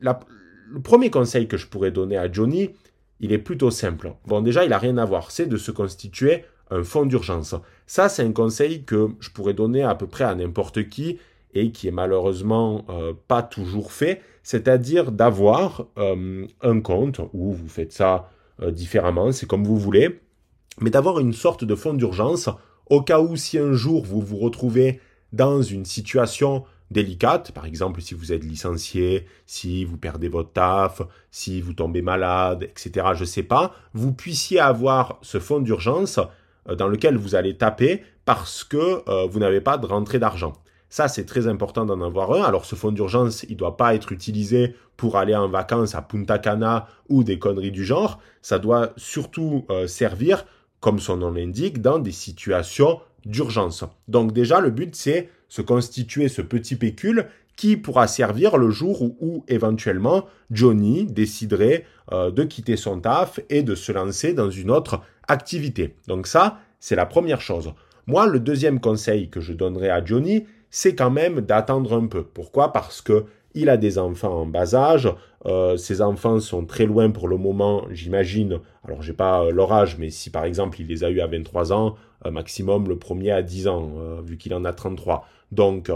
[0.00, 2.70] le premier conseil que je pourrais donner à Johnny,
[3.20, 4.14] il est plutôt simple.
[4.26, 7.54] Bon, déjà, il n'a rien à voir, c'est de se constituer un fonds d'urgence.
[7.88, 11.18] Ça, c'est un conseil que je pourrais donner à peu près à n'importe qui
[11.54, 17.68] et qui est malheureusement euh, pas toujours fait, c'est-à-dire d'avoir euh, un compte où vous
[17.68, 20.20] faites ça euh, différemment, c'est comme vous voulez,
[20.82, 22.50] mais d'avoir une sorte de fonds d'urgence
[22.90, 25.00] au cas où si un jour vous vous retrouvez
[25.32, 31.00] dans une situation délicate, par exemple si vous êtes licencié, si vous perdez votre taf,
[31.30, 36.20] si vous tombez malade, etc., je sais pas, vous puissiez avoir ce fonds d'urgence
[36.76, 40.52] dans lequel vous allez taper parce que vous n'avez pas de rentrée d'argent.
[40.90, 42.42] Ça, c'est très important d'en avoir un.
[42.42, 46.02] Alors, ce fonds d'urgence, il ne doit pas être utilisé pour aller en vacances à
[46.02, 48.20] Punta Cana ou des conneries du genre.
[48.40, 50.46] Ça doit surtout euh, servir,
[50.80, 53.84] comme son nom l'indique, dans des situations d'urgence.
[54.08, 57.26] Donc déjà, le but, c'est se constituer ce petit pécule
[57.58, 63.64] qui pourra servir le jour où, éventuellement Johnny déciderait euh, de quitter son taf et
[63.64, 65.96] de se lancer dans une autre activité.
[66.06, 67.72] Donc ça, c'est la première chose.
[68.06, 72.22] Moi, le deuxième conseil que je donnerais à Johnny, c'est quand même d'attendre un peu.
[72.22, 72.72] Pourquoi?
[72.72, 75.08] Parce que il a des enfants en bas âge.
[75.46, 78.60] Euh, ses enfants sont très loin pour le moment, j'imagine.
[78.84, 81.26] Alors, j'ai pas euh, leur âge, mais si par exemple il les a eu à
[81.26, 83.90] 23 ans, euh, maximum le premier à 10 ans,
[84.24, 85.26] vu qu'il en a 33.
[85.52, 85.90] Donc,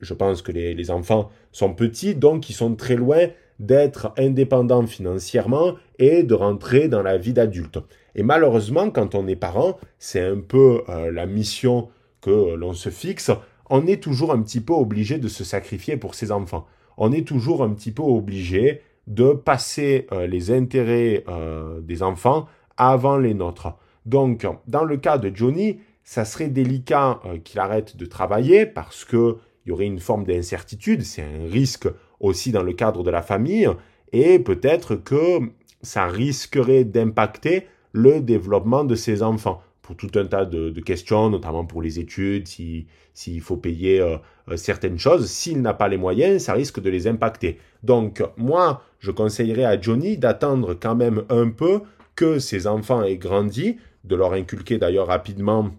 [0.00, 3.26] je pense que les, enfants sont petits, donc ils sont très loin
[3.58, 7.78] d'être indépendants financièrement et de rentrer dans la vie d'adulte.
[8.14, 11.88] Et malheureusement, quand on est parent, c'est un peu la mission
[12.20, 13.30] que l'on se fixe
[13.70, 16.66] on est toujours un petit peu obligé de se sacrifier pour ses enfants.
[16.96, 22.46] On est toujours un petit peu obligé de passer euh, les intérêts euh, des enfants
[22.76, 23.76] avant les nôtres.
[24.04, 29.04] Donc, dans le cas de Johnny, ça serait délicat euh, qu'il arrête de travailler parce
[29.04, 31.88] que il y aurait une forme d'incertitude, c'est un risque
[32.20, 33.68] aussi dans le cadre de la famille,
[34.12, 35.40] et peut-être que
[35.82, 41.64] ça risquerait d'impacter le développement de ses enfants pour tout un tas de, questions, notamment
[41.64, 45.28] pour les études, s'il faut payer euh, euh, certaines choses.
[45.28, 47.58] S'il n'a pas les moyens, ça risque de les impacter.
[47.82, 51.80] Donc moi, je conseillerais à Johnny d'attendre quand même un peu
[52.14, 55.72] que ses enfants aient grandi, de leur inculquer d'ailleurs rapidement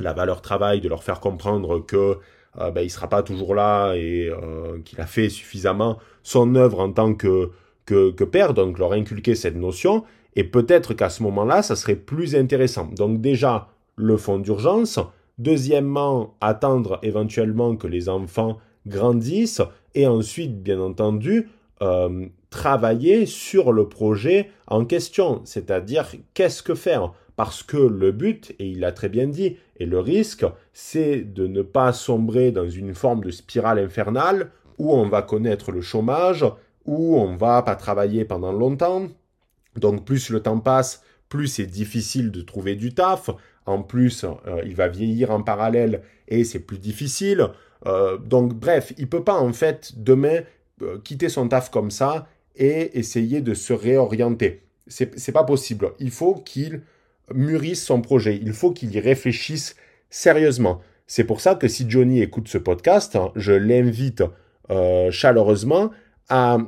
[0.00, 2.18] la valeur travail, de leur faire comprendre que
[2.58, 6.92] euh, ben, sera pas toujours là et euh, qu'il a fait suffisamment son œuvre en
[6.92, 7.50] tant que,
[7.84, 11.96] que, que père, donc leur inculquer cette notion, et peut-être qu'à ce moment-là, ça serait
[11.96, 12.88] plus intéressant.
[12.96, 14.98] Donc déjà, le fonds d'urgence,
[15.38, 19.62] deuxièmement, attendre éventuellement que les enfants grandissent,
[19.94, 21.48] et ensuite, bien entendu,
[21.82, 27.12] euh, travailler sur le projet en question, c'est-à-dire qu'est-ce que faire?
[27.38, 31.46] Parce que le but, et il l'a très bien dit, et le risque, c'est de
[31.46, 36.44] ne pas sombrer dans une forme de spirale infernale où on va connaître le chômage,
[36.84, 39.06] où on va pas travailler pendant longtemps.
[39.76, 43.30] Donc plus le temps passe, plus c'est difficile de trouver du taf.
[43.66, 47.50] En plus, euh, il va vieillir en parallèle et c'est plus difficile.
[47.86, 50.40] Euh, donc bref, il peut pas en fait demain
[50.82, 54.64] euh, quitter son taf comme ça et essayer de se réorienter.
[54.88, 55.92] C'est pas possible.
[56.00, 56.82] Il faut qu'il
[57.34, 58.38] mûrisse son projet.
[58.42, 59.76] Il faut qu'il y réfléchisse
[60.10, 60.80] sérieusement.
[61.06, 64.22] C'est pour ça que si Johnny écoute ce podcast, hein, je l'invite
[64.70, 65.90] euh, chaleureusement
[66.28, 66.58] à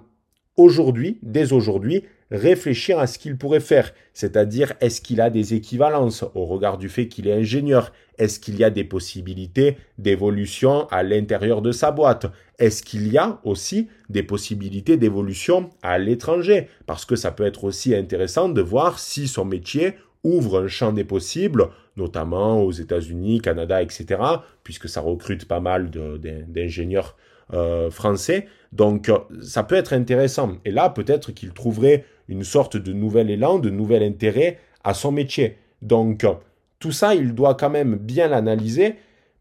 [0.56, 3.92] aujourd'hui, dès aujourd'hui, réfléchir à ce qu'il pourrait faire.
[4.14, 7.92] C'est-à-dire, est-ce qu'il a des équivalences au regard du fait qu'il est ingénieur?
[8.18, 12.26] Est-ce qu'il y a des possibilités d'évolution à l'intérieur de sa boîte?
[12.58, 16.68] Est-ce qu'il y a aussi des possibilités d'évolution à l'étranger?
[16.86, 20.92] Parce que ça peut être aussi intéressant de voir si son métier ouvre un champ
[20.92, 24.20] des possibles, notamment aux États-Unis, Canada, etc.,
[24.62, 27.16] puisque ça recrute pas mal d'ingénieurs
[27.52, 28.46] euh, français.
[28.72, 30.58] Donc euh, ça peut être intéressant.
[30.64, 35.10] Et là, peut-être qu'il trouverait une sorte de nouvel élan, de nouvel intérêt à son
[35.12, 35.58] métier.
[35.82, 36.24] Donc
[36.78, 38.94] tout ça, il doit quand même bien l'analyser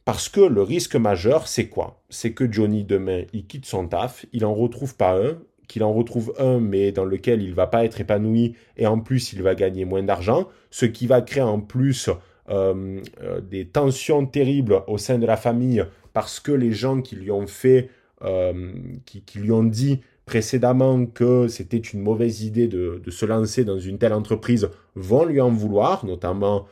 [0.05, 2.01] parce que le risque majeur, c'est quoi?
[2.09, 5.37] C'est que Johnny, demain, il quitte son taf, il n'en retrouve pas un,
[5.69, 9.31] qu'il en retrouve un, mais dans lequel il va pas être épanoui et en plus
[9.31, 12.09] il va gagner moins d'argent, ce qui va créer en plus
[12.49, 17.15] euh, euh, des tensions terribles au sein de la famille parce que les gens qui
[17.15, 17.89] lui ont fait,
[18.23, 18.73] euh,
[19.05, 23.77] qui, lui ont dit précédemment que c'était une mauvaise idée de, de, se lancer dans
[23.77, 26.65] une telle entreprise vont lui en vouloir, notamment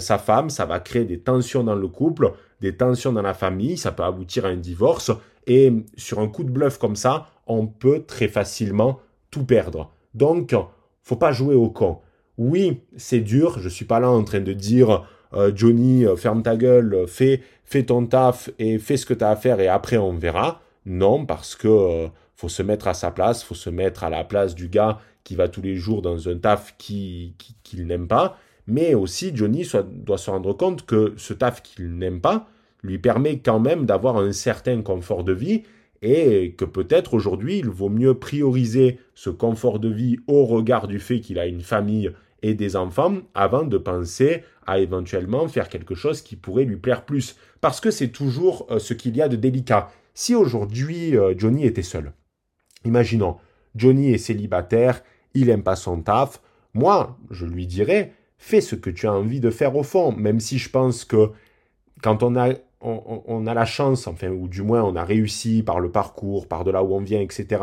[0.00, 3.76] sa femme, ça va créer des tensions dans le couple, des tensions dans la famille,
[3.76, 5.12] ça peut aboutir à un divorce,
[5.48, 9.90] et sur un coup de bluff comme ça, on peut très facilement tout perdre.
[10.14, 10.54] Donc,
[11.02, 11.98] faut pas jouer au con.
[12.36, 16.42] Oui, c'est dur, je suis pas là en train de dire euh, Johnny, euh, ferme
[16.42, 19.68] ta gueule, fais, fais ton taf et fais ce que tu as à faire et
[19.68, 20.60] après on verra.
[20.86, 24.24] Non, parce que euh, faut se mettre à sa place, faut se mettre à la
[24.24, 27.34] place du gars qui va tous les jours dans un taf qu'il
[27.64, 28.38] qui, n'aime pas.
[28.66, 32.48] Mais aussi, Johnny doit se rendre compte que ce taf qu'il n'aime pas
[32.82, 35.62] lui permet quand même d'avoir un certain confort de vie
[36.02, 41.00] et que peut-être aujourd'hui il vaut mieux prioriser ce confort de vie au regard du
[41.00, 42.12] fait qu'il a une famille
[42.42, 47.04] et des enfants avant de penser à éventuellement faire quelque chose qui pourrait lui plaire
[47.04, 47.36] plus.
[47.60, 49.90] Parce que c'est toujours euh, ce qu'il y a de délicat.
[50.14, 52.12] Si aujourd'hui euh, Johnny était seul,
[52.84, 53.36] imaginons,
[53.74, 55.02] Johnny est célibataire,
[55.34, 56.40] il n'aime pas son taf,
[56.74, 60.38] moi je lui dirais, fais ce que tu as envie de faire au fond, même
[60.38, 61.30] si je pense que
[62.02, 65.80] quand on a on, a la chance, enfin, ou du moins on a réussi par
[65.80, 67.62] le parcours, par de là où on vient, etc.,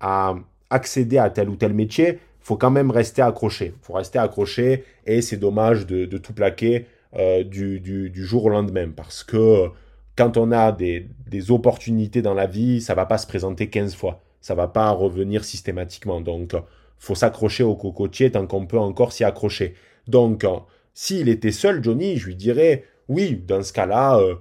[0.00, 0.34] à
[0.68, 3.74] accéder à tel ou tel métier, faut quand même rester accroché.
[3.82, 9.24] faut rester accroché et c'est dommage de, tout plaquer euh, du, jour au lendemain parce
[9.24, 9.68] que
[10.16, 11.06] quand on a des,
[11.50, 14.20] opportunités dans la vie, ça va pas se présenter 15 fois.
[14.40, 16.20] Ça va pas revenir systématiquement.
[16.20, 16.54] Donc,
[16.98, 19.74] faut s'accrocher au cocotier tant qu'on peut encore s'y accrocher.
[20.06, 20.44] Donc,
[20.92, 24.34] s'il était seul, Johnny, je lui dirais, oui, dans ce cas-là, euh,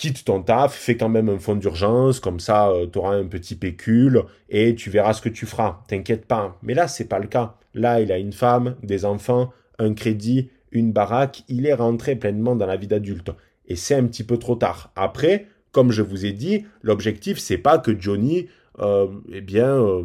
[0.00, 3.26] quitte ton taf, fais quand même un fonds d'urgence, comme ça euh, tu auras un
[3.26, 5.82] petit pécule et tu verras ce que tu feras.
[5.88, 6.56] T'inquiète pas.
[6.62, 7.56] Mais là, c'est pas le cas.
[7.74, 12.56] Là, il a une femme, des enfants, un crédit, une baraque, il est rentré pleinement
[12.56, 13.30] dans la vie d'adulte.
[13.66, 14.90] Et c'est un petit peu trop tard.
[14.96, 20.04] Après, comme je vous ai dit, l'objectif, c'est pas que Johnny, euh, eh bien, euh,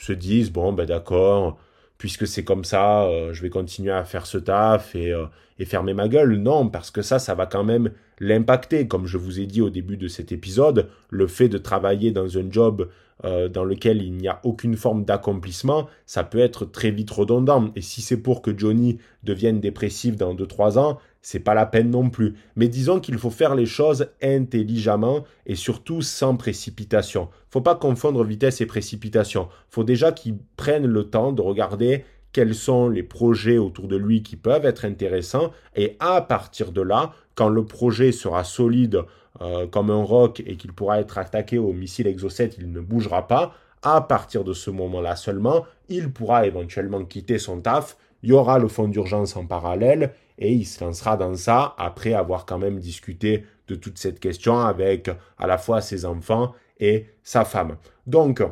[0.00, 1.60] se dise, bon, ben d'accord,
[1.96, 5.14] puisque c'est comme ça, je vais continuer à faire ce taf et,
[5.60, 6.38] et fermer ma gueule.
[6.38, 8.86] Non, parce que ça, ça va quand même l'impacter.
[8.86, 12.38] Comme je vous ai dit au début de cet épisode, le fait de travailler dans
[12.38, 12.88] un job
[13.24, 17.70] euh, dans lequel il n'y a aucune forme d'accomplissement, ça peut être très vite redondant.
[17.74, 21.90] Et si c'est pour que Johnny devienne dépressif dans 2-3 ans, c'est pas la peine
[21.90, 22.36] non plus.
[22.54, 27.28] Mais disons qu'il faut faire les choses intelligemment et surtout sans précipitation.
[27.50, 29.48] Faut pas confondre vitesse et précipitation.
[29.68, 34.22] Faut déjà qu'il prenne le temps de regarder quels sont les projets autour de lui
[34.22, 39.04] qui peuvent être intéressants et à partir de là, quand le projet sera solide
[39.40, 43.28] euh, comme un roc et qu'il pourra être attaqué au missile Exocet, il ne bougera
[43.28, 43.54] pas.
[43.82, 47.96] À partir de ce moment-là seulement, il pourra éventuellement quitter son taf.
[48.24, 52.12] Il y aura le fonds d'urgence en parallèle et il se lancera dans ça après
[52.12, 57.06] avoir quand même discuté de toute cette question avec à la fois ses enfants et
[57.22, 57.76] sa femme.
[58.08, 58.42] Donc,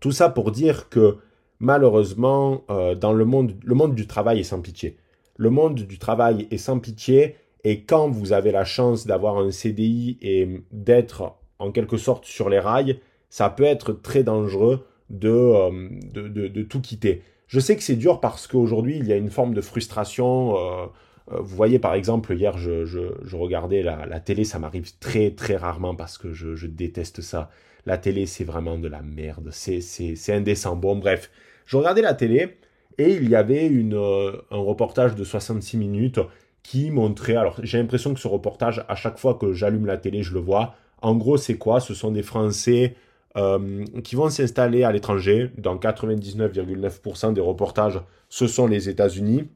[0.00, 1.16] tout ça pour dire que
[1.58, 4.98] malheureusement, euh, dans le monde, le monde du travail est sans pitié.
[5.38, 9.50] Le monde du travail est sans pitié et quand vous avez la chance d'avoir un
[9.50, 13.00] CDI et d'être en quelque sorte sur les rails,
[13.30, 17.22] ça peut être très dangereux de, euh, de, tout quitter.
[17.46, 20.56] Je sais que c'est dur parce qu'aujourd'hui, il y a une forme de frustration.
[20.56, 20.86] Euh,
[21.32, 25.94] euh, vous voyez, par exemple, hier, je, regardais la, télé, ça m'arrive très, très rarement
[25.94, 27.50] parce que je, déteste ça.
[27.86, 29.50] La télé, c'est vraiment de la merde.
[29.52, 30.76] C'est indécent.
[30.76, 31.30] Bon, bref,
[31.66, 32.56] je regardais la télé
[32.98, 36.20] et il y avait une, un reportage de 66 minutes
[36.64, 40.24] qui montrait, alors j'ai l'impression que ce reportage, à chaque fois que j'allume la télé,
[40.24, 40.74] je le vois.
[41.02, 41.78] En gros, c'est quoi?
[41.78, 42.96] Ce sont des Français
[43.36, 45.50] euh, qui vont s'installer à l'étranger.
[45.58, 48.00] Dans 99,9% des reportages,
[48.30, 49.48] ce sont les États-Unis.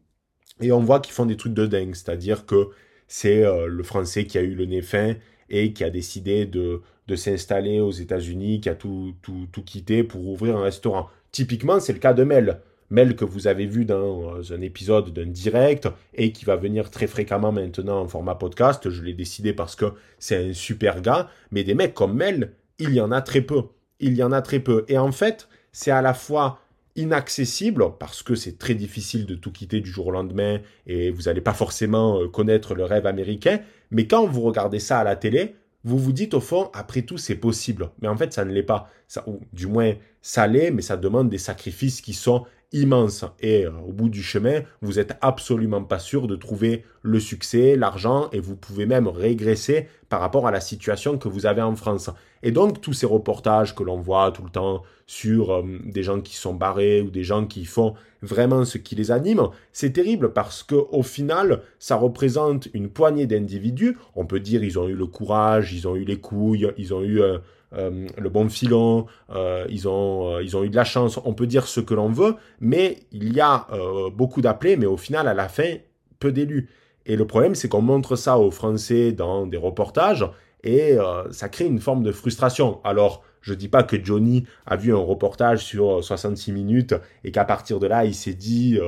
[0.61, 2.68] Et on voit qu'ils font des trucs de dingue, c'est-à-dire que
[3.07, 5.14] c'est euh, le Français qui a eu le nez fin
[5.49, 10.05] et qui a décidé de, de s'installer aux États-Unis, qui a tout, tout, tout quitté
[10.05, 11.09] pour ouvrir un restaurant.
[11.33, 12.61] Typiquement, c'est le cas de Mel.
[12.90, 16.90] Mel que vous avez vu dans euh, un épisode d'un direct et qui va venir
[16.90, 18.88] très fréquemment maintenant en format podcast.
[18.88, 19.87] Je l'ai décidé parce que
[20.18, 21.29] c'est un super gars.
[21.51, 23.64] Mais des mecs comme Mel, il y en a très peu.
[24.01, 24.85] Il y en a très peu.
[24.88, 26.61] Et en fait, c'est à la fois
[26.96, 31.22] inaccessible parce que c'est très difficile de tout quitter du jour au lendemain et vous
[31.22, 33.61] n'allez pas forcément euh, connaître le rêve américain.
[33.90, 37.18] Mais quand vous regardez ça à la télé, vous vous dites au fond, après tout,
[37.18, 37.90] c'est possible.
[38.03, 38.90] Mais en fait, ça ne l'est pas.
[39.07, 43.65] Ça, ou du moins, ça l'est, mais ça demande des sacrifices qui sont immense et
[43.65, 48.29] euh, au bout du chemin, vous n'êtes absolument pas sûr de trouver le succès, l'argent
[48.33, 52.11] et vous pouvez même régresser par rapport à la situation que vous avez en France.
[52.43, 56.21] Et donc tous ces reportages que l'on voit tout le temps sur euh, des gens
[56.21, 60.33] qui sont barrés ou des gens qui font vraiment ce qui les anime, c'est terrible
[60.33, 63.97] parce que au final, ça représente une poignée d'individus.
[64.15, 67.03] On peut dire ils ont eu le courage, ils ont eu les couilles, ils ont
[67.03, 67.39] eu euh,
[67.73, 71.47] le bon filon, euh, ils, ont, euh, ils ont eu de la chance, on peut
[71.47, 73.67] dire ce que l'on veut, mais il y a
[74.15, 75.75] beaucoup d'appelés, mais au final, à la fin,
[76.19, 76.69] peu d'élus.
[77.07, 80.27] Et le problème, c'est qu'on montre ça aux Français dans des reportages,
[80.65, 80.97] et
[81.31, 82.81] ça crée une forme de frustration.
[82.85, 87.45] Alors, je dis pas que Johnny a vu un reportage sur 66 minutes et qu'à
[87.45, 88.79] partir de là, il s'est dit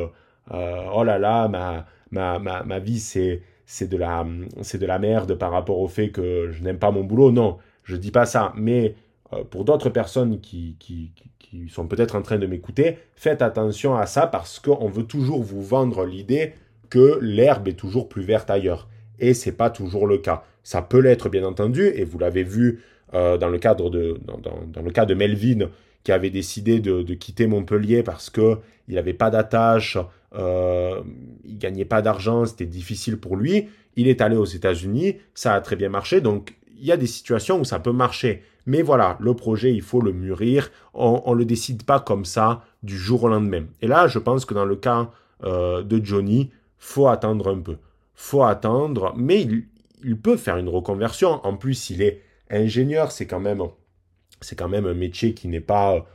[0.51, 4.27] oh là là, ma, ma, ma, ma vie, c'est, c'est, de la,
[4.63, 7.31] c'est de la merde par rapport au fait que je n'aime pas mon boulot.
[7.31, 8.95] Non, je dis pas ça, mais
[9.33, 10.77] euh, pour d'autres personnes qui,
[11.69, 15.63] sont peut-être en train de m'écouter, faites attention à ça parce qu'on veut toujours vous
[15.63, 16.55] vendre l'idée
[16.91, 18.89] que l'herbe est toujours plus verte ailleurs.
[19.19, 20.45] Et c'est pas toujours le cas.
[20.63, 22.83] Ça peut l'être bien entendu, et vous l'avez vu
[23.15, 25.71] euh, dans le cadre de dans, le cas de Melvin
[26.05, 29.99] qui avait décidé de, de quitter Montpellier parce que il n'avait pas d'attache,
[30.35, 31.03] euh,
[31.45, 33.69] il gagnait pas d'argent, c'était difficile pour lui.
[33.97, 37.07] Il est allé aux États-Unis, ça a très bien marché, donc il y a des
[37.07, 38.43] situations où ça peut marcher.
[38.67, 40.71] Mais voilà, le projet, il faut le mûrir.
[40.95, 43.65] On ne le décide pas comme ça du jour au lendemain.
[43.81, 45.11] Et là, je pense que dans le cas
[45.45, 47.77] euh, de Johnny, faut attendre un peu.
[48.15, 49.43] faut attendre, mais
[50.03, 51.45] il, peut faire une reconversion.
[51.45, 53.63] En plus, il est ingénieur, c'est quand même,
[54.41, 56.07] c'est quand même un métier qui n'est pas,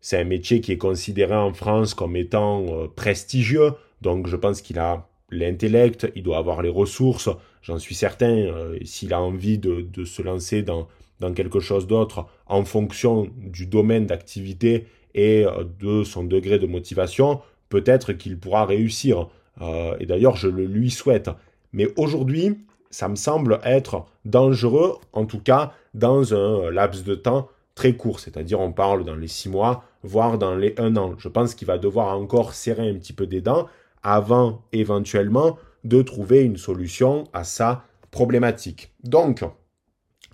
[0.00, 3.72] c'est un métier qui est considéré en France comme étant euh, prestigieux.
[4.02, 7.28] Donc, je pense qu'il a l'intellect, il doit avoir les ressources,
[7.62, 10.88] j'en suis certain, euh, s'il a envie de, se lancer dans,
[11.34, 17.40] quelque chose d'autre en fonction du domaine d'activité et euh, de son degré de motivation,
[17.68, 19.28] peut-être qu'il pourra réussir.
[19.60, 21.30] Euh, et d'ailleurs, je le lui souhaite.
[21.72, 22.58] Mais aujourd'hui,
[22.90, 28.20] ça me semble être dangereux, en tout cas dans un laps de temps très court,
[28.20, 31.14] c'est-à-dire on parle dans les six mois, voire dans les un an.
[31.18, 33.66] Je pense qu'il va devoir encore serrer un petit peu des dents
[34.06, 38.94] avant éventuellement de trouver une solution à sa problématique.
[39.02, 39.44] Donc,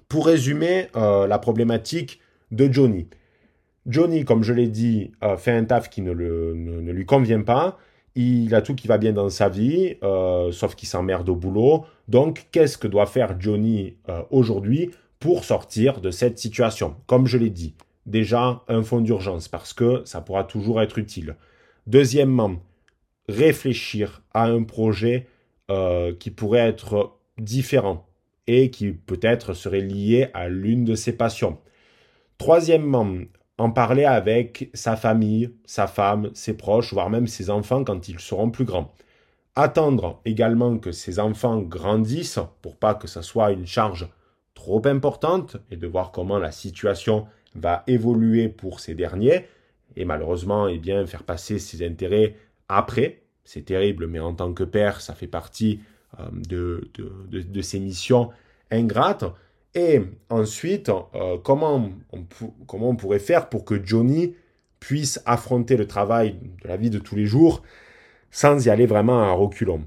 [0.09, 2.21] pour résumer euh, la problématique
[2.51, 3.09] de Johnny.
[3.87, 7.79] Johnny, comme je l'ai dit, euh, fait un taf qui ne, lui convient pas.
[8.15, 11.87] Il a tout qui va bien dans sa vie, euh, sauf qu'il s'emmerde au boulot.
[12.09, 13.97] Donc, qu'est-ce que doit faire Johnny
[14.31, 16.97] aujourd'hui pour sortir de cette situation?
[17.07, 21.37] Comme je l'ai dit, déjà un fonds d'urgence, parce que ça pourra toujours être utile.
[21.87, 22.57] Deuxièmement,
[23.33, 25.27] réfléchir à un projet
[25.71, 28.07] euh, qui pourrait être différent
[28.47, 31.59] et qui peut-être serait lié à l'une de ses passions.
[32.39, 33.09] Troisièmement,
[33.59, 38.19] en parler avec sa famille, sa femme, ses proches, voire même ses enfants quand ils
[38.19, 38.93] seront plus grands.
[39.55, 44.09] Attendre également que ses enfants grandissent pour pas que ça soit une charge
[44.55, 49.47] trop importante et de voir comment la situation va évoluer pour ces derniers
[49.97, 52.37] et malheureusement eh bien faire passer ses intérêts
[52.69, 53.22] après.
[53.45, 55.81] C'est terrible, mais en tant que père, ça fait partie
[56.21, 56.91] euh, de,
[57.31, 58.31] de, ses missions
[58.71, 59.25] ingrates.
[59.75, 62.25] Et ensuite, euh, comment, on,
[62.67, 64.35] comment on pourrait faire pour que Johnny
[64.81, 67.63] puisse affronter le travail de la vie de tous les jours
[68.31, 69.87] sans y aller vraiment à reculons?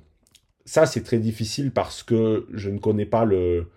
[0.65, 3.67] Ça, c'est très difficile parce que je ne connais pas le,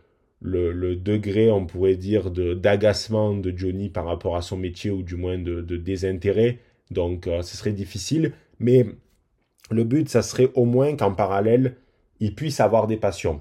[0.40, 5.16] le, degré, on pourrait dire, d'agacement de, Johnny par rapport à son métier ou du
[5.16, 6.58] moins de, désintérêt.
[6.90, 8.32] Donc, euh, ce serait difficile.
[8.58, 8.86] Mais
[9.70, 11.76] le but, ça serait au moins qu'en parallèle,
[12.20, 13.40] il puisse avoir des passions.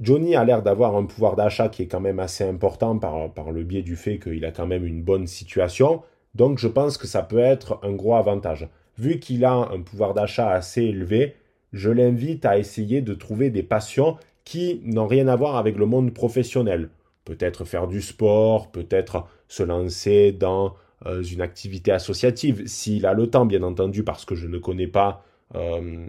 [0.00, 3.52] Johnny a l'air d'avoir un pouvoir d'achat qui est quand même assez important par, par
[3.52, 6.02] le biais du fait qu'il a quand même une bonne situation.
[6.34, 8.68] Donc, je pense que ça peut être un gros avantage.
[8.98, 11.36] Vu qu'il a un pouvoir d'achat assez élevé,
[11.72, 15.86] je l'invite à essayer de trouver des passions qui n'ont rien à voir avec le
[15.86, 16.90] monde professionnel.
[17.24, 20.74] Peut-être faire du sport, peut-être se lancer dans
[21.04, 25.24] une activité associative, s'il a le temps, bien entendu, parce que je ne connais pas,
[25.54, 26.06] euh,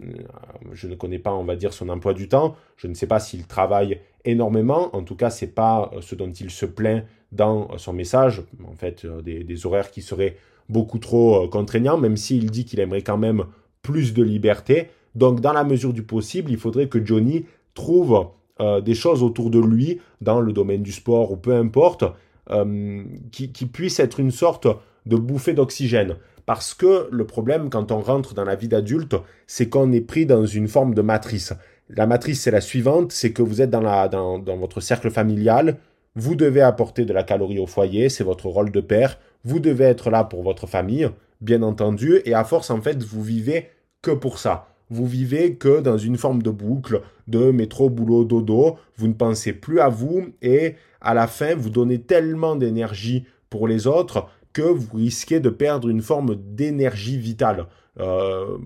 [0.72, 2.56] je ne connais pas, on va dire, son emploi du temps.
[2.76, 4.94] Je ne sais pas s'il travaille énormément.
[4.96, 8.42] En tout cas, c'est pas euh, ce dont il se plaint dans son message.
[8.66, 10.36] En fait, des, horaires qui seraient
[10.68, 13.44] beaucoup trop contraignants, même s'il dit qu'il aimerait quand même
[13.82, 14.88] plus de liberté.
[15.14, 18.28] Donc, dans la mesure du possible, il faudrait que Johnny trouve
[18.60, 22.04] euh, des choses autour de lui, dans le domaine du sport ou peu importe,
[22.50, 24.68] euh, qui, puissent être une sorte
[25.06, 26.16] de bouffée d'oxygène.
[26.44, 29.16] Parce que le problème quand on rentre dans la vie d'adulte,
[29.46, 31.52] c'est qu'on est pris dans une forme de matrice.
[31.88, 35.78] La matrice, c'est la suivante, c'est que vous êtes dans, dans votre cercle familial,
[36.14, 39.84] vous devez apporter de la calorie au foyer, c'est votre rôle de père, vous devez
[39.84, 41.08] être là pour votre famille,
[41.40, 43.70] bien entendu, et à force, en fait, vous vivez
[44.02, 48.76] que pour ça vous vivez que dans une forme de boucle de métro, boulot, dodo,
[48.96, 50.76] vous ne pensez plus à vous et
[51.06, 55.88] à la fin, vous donnez tellement d'énergie pour les autres que vous risquez de perdre
[55.88, 57.66] une forme d'énergie vitale.
[57.98, 58.58] Euh,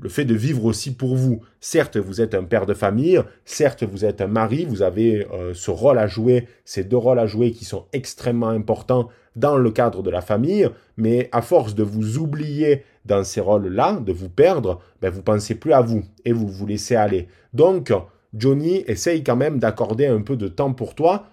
[0.00, 1.40] le fait de vivre aussi pour vous.
[1.60, 5.52] Certes, vous êtes un père de famille, certes, vous êtes un mari, vous avez euh,
[5.54, 9.70] ce rôle à jouer, ces deux rôles à jouer qui sont extrêmement importants dans le
[9.70, 14.30] cadre de la famille, mais à force de vous oublier dans ces rôles-là, de vous
[14.30, 17.28] perdre, ben vous pensez plus à vous et vous vous laissez aller.
[17.52, 17.92] Donc,
[18.34, 21.26] Johnny, essaye quand même d'accorder un peu de temps pour toi,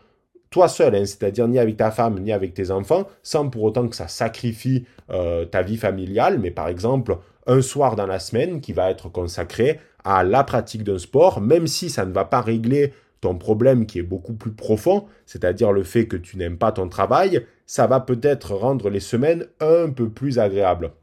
[0.55, 3.89] toi seul, hein, c'est-à-dire ni avec ta femme ni avec tes enfants, sans pour autant
[3.89, 8.61] que ça sacrifie euh, ta vie familiale, mais par exemple un soir dans la semaine
[8.61, 12.39] qui va être consacré à la pratique d'un sport, même si ça ne va pas
[12.39, 16.71] régler ton problème qui est beaucoup plus profond, c'est-à-dire le fait que tu n'aimes pas
[16.71, 20.93] ton travail, ça va peut-être rendre les semaines un peu plus agréables.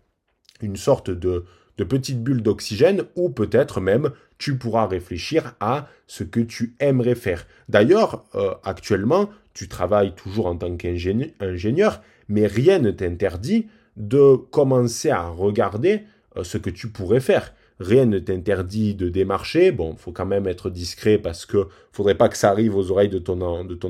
[0.63, 1.45] Une sorte de,
[1.85, 7.45] petite bulle d'oxygène ou peut-être même tu pourras réfléchir à ce que tu aimerais faire.
[7.69, 15.11] D'ailleurs, euh, actuellement, tu travailles toujours en tant qu'ingénieur, mais rien ne t'interdit de commencer
[15.11, 16.03] à regarder
[16.37, 17.53] euh, ce que tu pourrais faire.
[17.81, 19.73] Rien ne t'interdit de démarcher.
[19.73, 23.09] Bon, faut quand même être discret parce que faudrait pas que ça arrive aux oreilles
[23.09, 23.41] de ton,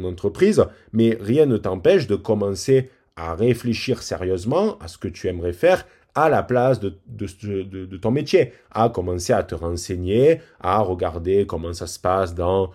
[0.04, 5.52] entreprise, mais rien ne t'empêche de commencer à réfléchir sérieusement à ce que tu aimerais
[5.52, 6.94] faire à la place de,
[7.96, 12.70] ton métier, à commencer à te renseigner, à regarder comment ça se passe dans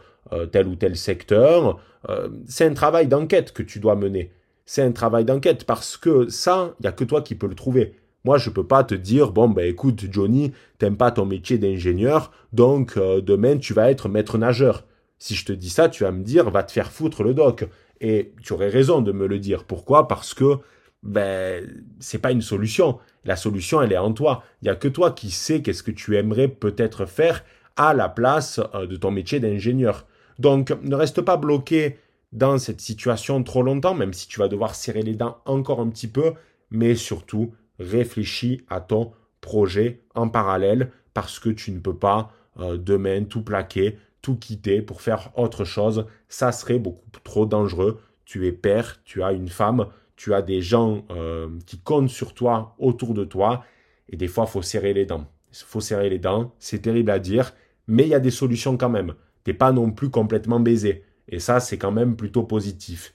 [0.52, 1.80] tel ou tel secteur.
[2.10, 4.32] Euh, c'est un travail d'enquête que tu dois mener.
[4.66, 7.56] C'est un travail d'enquête parce que ça, il n'y a que toi qui peux le
[7.56, 7.96] trouver.
[8.26, 11.58] Moi, je ne peux pas te dire, bon, ben écoute, Johnny, t'aimes pas ton métier
[11.58, 14.84] d'ingénieur, donc euh, demain, tu vas être maître nageur.
[15.20, 17.66] Si je te dis ça, tu vas me dire, va te faire foutre le doc.
[18.02, 19.64] Et tu aurais raison de me le dire.
[19.64, 20.08] Pourquoi?
[20.08, 20.58] Parce que
[21.04, 21.66] ben
[22.00, 23.00] c'est pas une solution.
[23.24, 24.44] La solution, elle est en toi.
[24.62, 27.44] Il n'y a que toi qui sais qu'est-ce que tu aimerais peut-être faire
[27.76, 30.06] à la place euh, de ton métier d'ingénieur.
[30.40, 31.98] Donc, ne reste pas bloqué
[32.32, 35.90] dans cette situation trop longtemps, même si tu vas devoir serrer les dents encore un
[35.90, 36.34] petit peu,
[36.70, 39.12] mais surtout, réfléchis à ton
[39.42, 44.82] projet en parallèle parce que tu ne peux pas euh, demain tout plaquer, tout quitter
[44.82, 46.06] pour faire autre chose.
[46.28, 48.00] Ça serait beaucoup trop dangereux.
[48.26, 52.34] Tu es père, tu as une femme, tu as des gens euh, qui comptent sur
[52.34, 53.64] toi, autour de toi,
[54.10, 55.28] et des fois, faut serrer les dents.
[55.52, 57.54] Faut serrer les dents, c'est terrible à dire,
[57.88, 59.14] mais il y a des solutions quand même.
[59.54, 61.04] Pas non plus complètement baisé.
[61.30, 63.14] Et ça, c'est quand même plutôt positif.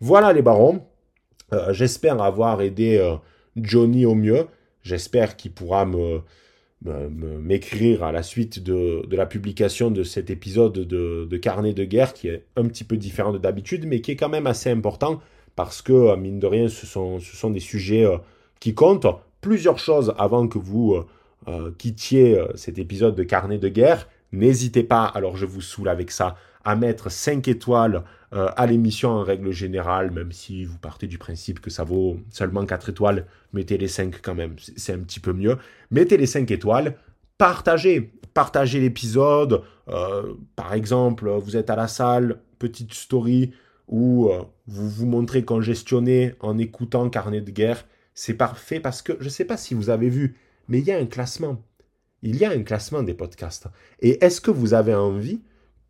[0.00, 0.84] Voilà les barons.
[1.52, 3.16] Euh, j'espère avoir aidé euh,
[3.56, 4.46] Johnny au mieux.
[4.82, 6.20] J'espère qu'il pourra me,
[6.82, 12.28] m'écrire à la suite de, la publication de cet épisode de, Carnet de guerre qui
[12.28, 15.20] est un petit peu différent de d'habitude, mais qui est quand même assez important
[15.56, 18.04] parce que, euh, mine de rien, ce sont, ce sont des sujets
[18.60, 19.06] qui comptent.
[19.40, 21.02] Plusieurs choses avant que vous
[21.76, 24.08] quittiez cet épisode de Carnet de guerre.
[24.34, 29.22] N'hésitez pas, alors je vous saoule avec ça, à mettre 5 étoiles à l'émission en
[29.22, 33.78] règle générale, même si vous partez du principe que ça vaut seulement 4 étoiles, mettez
[33.78, 35.56] les 5 quand même, c'est un petit peu mieux.
[35.92, 36.96] Mettez les 5 étoiles,
[37.38, 39.62] partagez, partagez l'épisode.
[40.56, 43.52] par exemple, vous êtes à la salle, petite story,
[43.88, 49.12] où euh, vous vous montrez congestionné en écoutant Carnet de guerre, c'est parfait parce que
[49.20, 50.36] je ne sais pas si vous avez vu,
[50.68, 51.62] mais il y a un classement.
[52.26, 53.66] Il y a un classement des podcasts.
[54.00, 55.42] Et est-ce que vous avez envie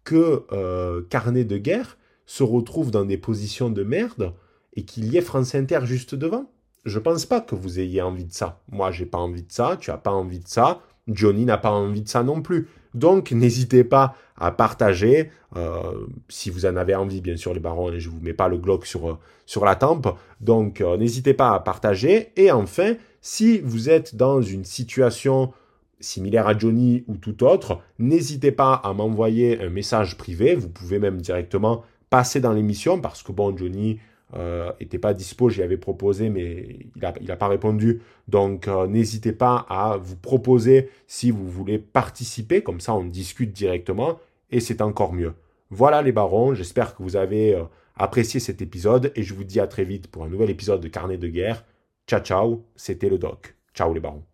[0.03, 4.35] que euh, Carnet de guerre se retrouve dans des positions de merde
[4.75, 6.51] et qu'il y ait France Inter juste devant?
[6.85, 8.61] Je pense pas que vous ayez envie de ça.
[8.69, 11.71] Moi, j'ai pas envie de ça, tu as pas envie de ça, Johnny n'a pas
[11.71, 12.69] envie de ça non plus.
[12.95, 17.97] Donc n'hésitez pas à partager, euh, si vous en avez envie bien sûr les barons,
[17.97, 20.09] je ne vous mets pas le Glock sur, euh, sur la tempe,
[20.41, 22.33] donc n'hésitez pas à partager.
[22.35, 25.53] Et enfin, si vous êtes dans une situation
[26.05, 30.99] similaire à Johnny ou tout autre, n'hésitez pas à m'envoyer un message privé, vous pouvez
[30.99, 33.99] même directement passer dans l'émission, parce que bon, Johnny,
[34.81, 38.03] n'était euh, pas dispo, j'y avais proposé, mais il n'a pas répondu.
[38.27, 43.53] Donc euh, n'hésitez pas à vous proposer si vous voulez participer, comme ça on discute
[43.53, 44.19] directement,
[44.51, 45.35] et c'est encore mieux.
[45.71, 47.65] Voilà les barons, j'espère que vous avez euh,
[47.97, 50.89] apprécié cet épisode, et je vous dis à très vite pour un nouvel épisode de
[50.89, 51.65] Carnet de guerre.
[52.07, 53.55] Ciao ciao, c'était le doc.
[53.73, 54.25] Ciao les barons.